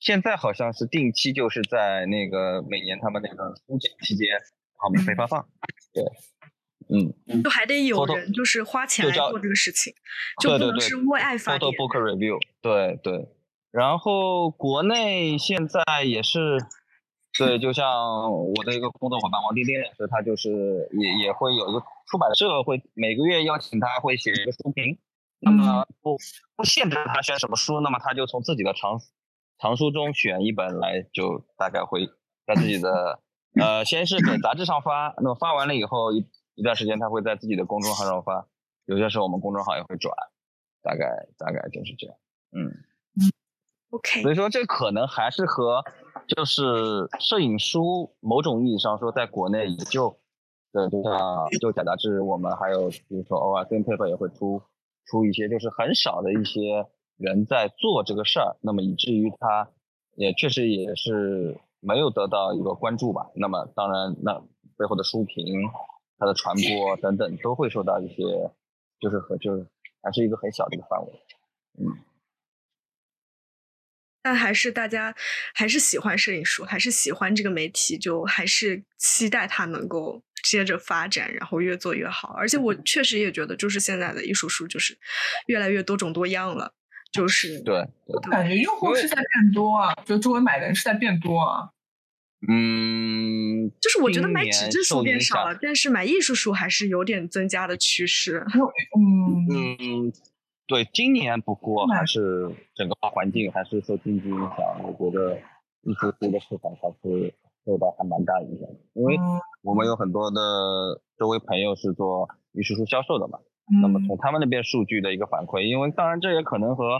[0.00, 4.40] 现在好像是定期，就是在那个每年他们那个书奖期间，然
[4.78, 5.46] 后免费发放。
[5.92, 6.02] 对，
[6.88, 9.92] 嗯，就还得有人就是花钱来做这个事情，
[10.40, 11.70] 就不能是为爱发电。
[11.72, 13.28] Book review，对对。
[13.70, 16.58] 然后国内现在也是，
[17.38, 17.86] 对，就像
[18.32, 24.98] 我的一个工作伙伴王丁丁，所以他就是也也会有一个出版社会每个月邀请他会写一个书评，
[25.40, 26.16] 那么不
[26.56, 28.98] 不限制他选什么书，那么他就从自己的长。
[29.60, 32.06] 藏书中选一本来，就大概会
[32.46, 33.20] 在自己的
[33.60, 38.46] 呃，先是给杂志上发，那么发完了以后一一段时间，他会在自己的公众号上发，
[38.86, 40.14] 有些时候我们公众号也会转，
[40.82, 42.16] 大概大概就是这样，
[42.52, 42.72] 嗯
[43.90, 45.84] ，OK，所以说这可能还是和
[46.26, 50.18] 就是摄影书某种意义上说，在国内也就
[50.72, 54.62] 对，就像就假杂志，我们还有比如说偶尔 Pen Paper 也会出
[55.04, 56.86] 出一些，就是很少的一些。
[57.20, 59.70] 人在做这个事儿，那么以至于他
[60.16, 63.30] 也确实也是没有得到一个关注吧。
[63.34, 64.40] 那么当然，那
[64.78, 65.44] 背后的书评、
[66.18, 68.24] 它的传播等等都会受到一些，
[68.98, 69.66] 就是和就是
[70.02, 71.12] 还是一个很小的一个范围。
[71.78, 71.92] 嗯，
[74.22, 75.14] 但还是大家
[75.54, 82.34] 还是喜欢摄影书，还是喜欢这个媒体，就还是期待它能够接着发展，然后越做越好。
[82.38, 84.98] 而且我确实也觉得，就是现在的艺术书就是
[85.46, 86.74] 越来越多种多样了。
[87.12, 87.84] 就是对，
[88.30, 91.70] 感觉用户是在变多啊，就周围买的人是在变多啊。
[92.48, 98.46] 嗯，就是我觉得买纸质书变少了，但是买艺术书还是有点增加的趋势。
[98.96, 100.12] 嗯嗯，
[100.66, 105.36] 对，今年不过还是整个环境还是受经济影响，我觉得
[105.82, 107.34] 艺术书的市场还是
[107.66, 109.18] 受到还蛮大影响的，因为
[109.62, 110.40] 我们有很多的
[111.18, 113.40] 周围朋友是做艺术书销售的嘛。
[113.82, 116.98] 那么从他们那边数据的一个反馈，因为当然这也可能和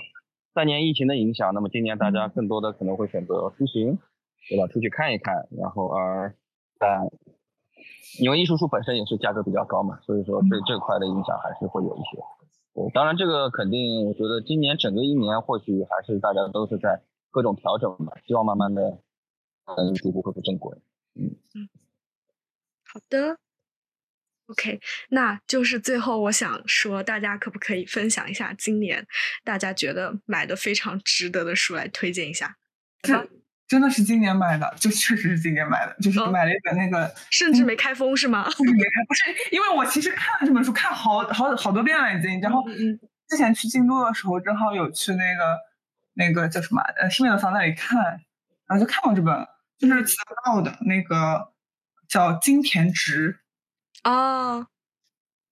[0.55, 3.99] 三年疫情的影响，那么今年大家更多的可能会选择出行，
[4.49, 4.67] 对吧？
[4.67, 6.35] 出去看一看，然后而
[6.79, 7.11] 在
[8.19, 12.19] 因为艺术书本身也是价格比较高嘛，所以说对这块的影响还是会有一些。
[12.75, 18.99] 对，当然这个肯定，我觉得今年整个一年或许还是大家都是在各种调整嘛，希望慢慢的
[19.67, 20.79] 嗯逐步恢复正轨。
[21.15, 21.69] 嗯嗯，
[22.85, 23.39] 好的。
[24.51, 24.81] OK，
[25.11, 29.07] 那就是最后我想说，大家可不可以分享一下今年
[29.45, 32.57] 大家觉得买的非常值得的书来推荐一下？
[33.03, 33.31] 这
[33.69, 38.45] 真的是今年买的，就确实是今年买的，就是买了一本那个， 甚至没开封是吗？
[38.45, 42.41] 不是没开，不是，因为我其实看了这本书，看好好好多遍了已经。
[42.41, 42.65] 然后
[43.29, 45.57] 之前去京都的时候，正好有去那个
[46.15, 47.97] 那个叫什么呃新美的房那里看，
[48.67, 49.47] 然后就看过这本，
[49.79, 51.53] 就是奇道的那个
[52.09, 53.39] 叫金田直。
[54.05, 54.67] 哦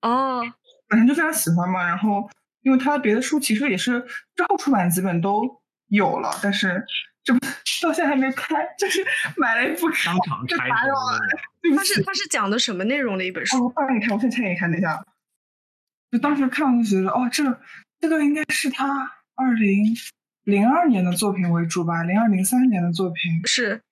[0.01, 0.43] 哦，
[0.89, 2.31] 本身就非常喜欢嘛，然后
[2.63, 4.01] 因为他别的书其实也是
[4.37, 6.85] 之后出版几本都有了，但是
[7.25, 7.35] 这
[7.83, 9.05] 到现在还没开，就是
[9.37, 13.65] 买了一部当场拆封他是他是讲的什么内容的一本书？
[13.65, 15.05] 我帮你看，我先拆给你看，等一下。
[16.11, 17.61] 就当时看我就觉得，哦，这
[18.01, 19.95] 这个应该是他二零
[20.45, 23.83] 零二年的作品为主吧，零二零三年的作品是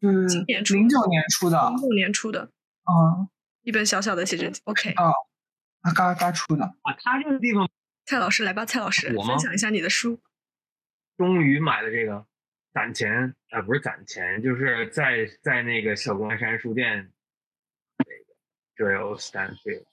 [0.00, 0.28] 是
[0.74, 2.50] 零九年出的，零九年出的，
[2.84, 3.28] 嗯。
[3.70, 4.90] 一本小小的写真集，OK。
[4.96, 5.14] 哦，
[5.82, 7.70] 啊，嘎嘎出的啊，他这个地方，
[8.04, 10.20] 蔡老师来吧，蔡老师分享一下你的书。
[11.16, 12.26] 终于买了这个，
[12.74, 17.12] 攒钱啊，不是攒钱，就是在在那个小关山书店
[18.76, 19.84] 那个 Joel Stanfield，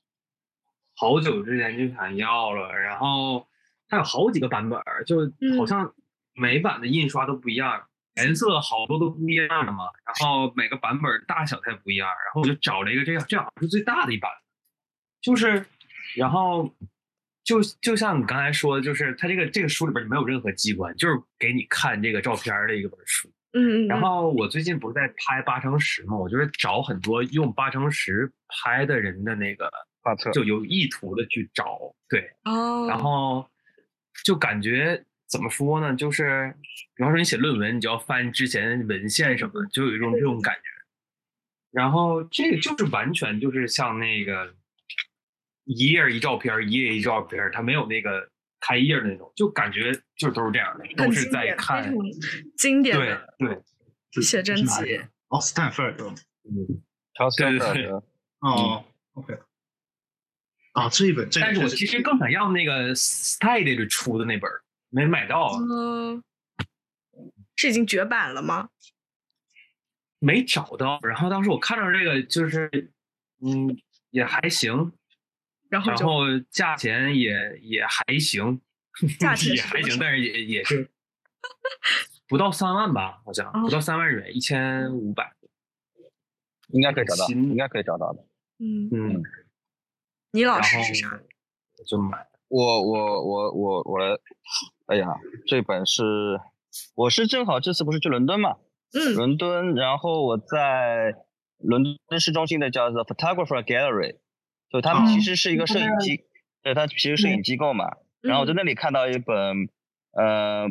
[0.95, 3.47] 好久之前就想要了，然后
[3.88, 5.93] 它有好几个版本，就好像
[6.34, 7.86] 每版的印刷都不一样。
[8.18, 14.32] 颜色好多都不一样的嘛，然后每个版本大小它也不一样，然后我就找了一个这样，这好像是最大的一版，
[15.22, 15.65] 就是，
[16.15, 16.74] 然后
[17.43, 23.32] 就就像你刚才说的，就是它这个这个书里边没有任何机关，就是给你看这个照片的一个本书。
[23.53, 32.30] 嗯然后我最近不是在拍八乘十嘛，我就是找很多用八乘十拍的人的那个画册，就有意图的去找，对。
[32.43, 32.86] 哦。
[32.88, 33.49] 然后
[34.24, 35.03] 就感觉。
[35.30, 35.93] 怎么说呢？
[35.95, 36.53] 就是，
[36.95, 40.61] 比方说你写论文，你就要翻之前文献什么的，就有一种这种感觉。
[41.71, 44.55] 然后这个就是完全就是像那个
[45.65, 48.30] 一页一照片，一页一照片，它没有那个
[48.61, 51.93] 开页的那种，就感觉就都是这样的，都是在看
[52.57, 54.99] 经典对对写真集。
[55.28, 56.07] 哦，斯坦福的，
[56.45, 56.82] 嗯，
[57.38, 57.88] 对对对，
[58.39, 59.38] 哦，OK。
[60.71, 64.49] 啊，这一本，但是我其实更想要那个 Style 出的那本。
[64.89, 66.23] 没买到，嗯，
[67.55, 68.69] 是已经绝版了吗？
[70.19, 70.99] 没找到。
[71.03, 72.91] 然后当时我看到这个，就是
[73.41, 73.77] 嗯，
[74.09, 74.91] 也还行，
[75.69, 78.61] 然后然后价钱也也还行，
[79.19, 80.89] 价 钱也还行，但是也也是
[82.27, 85.33] 不到三万吧，好像不到三万日元，一千五百，
[86.69, 88.25] 应该可以找到，应该可以找到的。
[88.59, 89.23] 嗯嗯，
[90.31, 91.19] 你老师是啥？
[91.85, 92.27] 就买。
[92.47, 94.21] 我我我我我。
[94.88, 96.39] 哎呀，这本是，
[96.95, 98.55] 我是正好这次不是去伦敦嘛，
[98.93, 101.13] 嗯，伦敦，然后我在
[101.57, 104.15] 伦敦市中心的叫做 Photographer Gallery，
[104.69, 106.23] 就他们其实是一个摄影机，
[106.63, 109.67] 对，它其实摄影机构嘛，然后我在那里看到一本，
[110.13, 110.69] 呃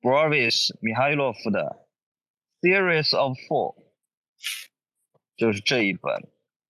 [0.00, 1.86] ，Boris Mikhailov 的
[2.62, 3.74] Series of Four，
[5.36, 6.10] 就是这一本，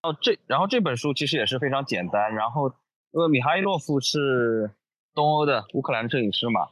[0.03, 2.71] 哦，这，然后这本书其实也是非常简单，然后
[3.13, 4.73] 因为米哈伊洛夫是
[5.15, 6.63] 东欧的乌克兰摄影师嘛。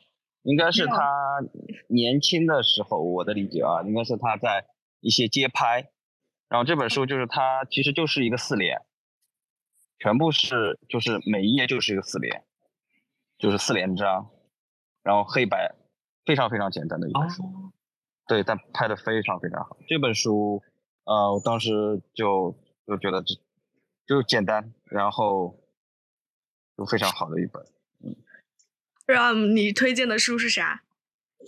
[0.47, 1.41] 应该是他
[1.89, 4.65] 年轻的时候，我的理解啊，应该是他在
[5.01, 5.91] 一些街拍，
[6.49, 8.81] 然后这本书就是他其实就是一个四联，
[9.99, 12.45] 全部是就是每一页就是一个四联，
[13.39, 14.31] 就是四连章，
[15.03, 15.75] 然后黑白，
[16.25, 17.43] 非常非常简单的一本书，
[18.29, 19.77] 对，但拍的非常非常好。
[19.89, 20.63] 这本书，
[21.07, 23.35] 呃，我当时就就觉得这
[24.07, 25.59] 就简单，然后
[26.77, 27.65] 就非常好的一本。
[29.07, 30.83] 让你推荐的书是啥？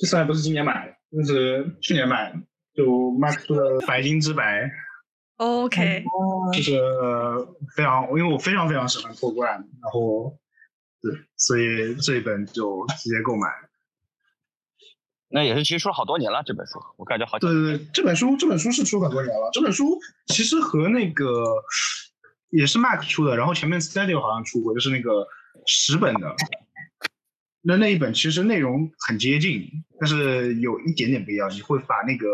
[0.01, 2.39] 这次还不是今年买的，那是去年买的，
[2.75, 4.65] 就 Max 的《白金之白》。
[5.37, 6.05] OK，
[6.53, 6.81] 就是
[7.77, 10.37] 非常，因为我非常非常喜欢破罐，然后
[11.01, 13.49] 对，所以这一本就直接购买。
[15.29, 17.39] 那也是其实出了好多年了，这本书我感觉好。
[17.39, 21.45] 对对对，这本书这本书是出很多年了，这本书其实和那个
[22.51, 25.27] 也是 Mac 出的，然后前面 Studio 好像出过，就是那个
[25.67, 26.35] 十本的。
[27.69, 29.69] 那那一本其实内容很接近，
[30.01, 31.51] 但是有一点点不一样。
[31.51, 32.27] 你会把那个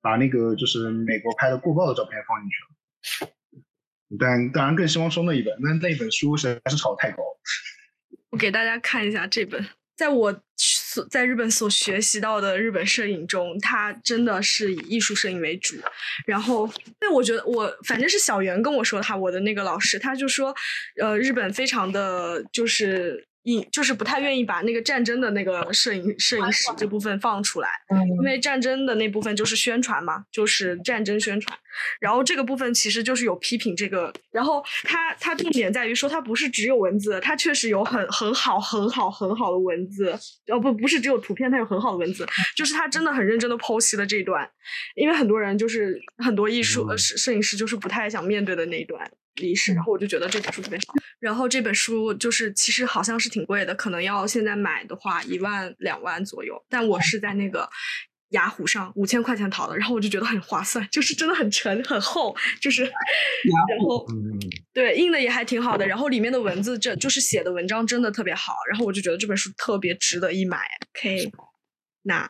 [0.00, 5.52] 把那个就是美国拍的过曝的照片放进去了，但当然更希望收那一本。
[5.60, 7.40] 那那一本书实在是炒太高了。
[8.30, 15.74] 我给大家看一下这本，在我所在日本所学习到的日本摄影中，它真的是以艺术摄影为主。
[16.24, 20.54] 然后，那我觉得我反正是小袁跟我说他我的那个老师，他就说，
[21.00, 23.26] 呃，日本非常的就是。
[23.44, 27.68] 引就是不太愿意把那个战争的那个摄影摄影史这部分放出来，
[28.18, 31.58] 因为战争的那部分就是宣传嘛，就是战争宣传。
[31.98, 40.12] 然后这个部分其实就是有批评这个，然后它它重点在于说它不是只有文字，它确实有很很好很好很好的文字，
[40.48, 44.48] 哦不不是只有图片，它有很好的文字，就是它真的很认真的剖析了这一段，
[44.94, 49.10] 因为很多人就是很多艺术呃摄摄影师就是不太想面对的那一段。
[49.36, 50.94] 历史，然后我就觉得这本书特别好。
[51.18, 56.62] 然后这本书就是其实好像是挺贵的，可能要现在买的话一万两万左右。
[56.68, 57.68] 但我是在那个
[58.30, 62.82] 雅虎上五千块钱淘的，然后我就觉得很划算，就是真的很沉很厚，就是
[63.44, 64.06] 然后
[64.72, 70.58] 对印的也还挺好的，然后里面的文字这就是写的文章真的特别好，然后我就觉得这本书特别值得一买。
[70.98, 71.30] OK，
[72.02, 72.28] 那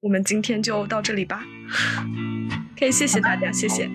[0.00, 1.44] 我们今天就到这里吧。
[2.78, 3.90] 可以谢谢大家，谢谢。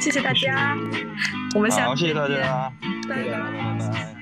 [0.00, 0.76] 谢谢大家，
[1.54, 2.72] 我们下次谢谢大家，
[3.08, 4.17] 拜拜。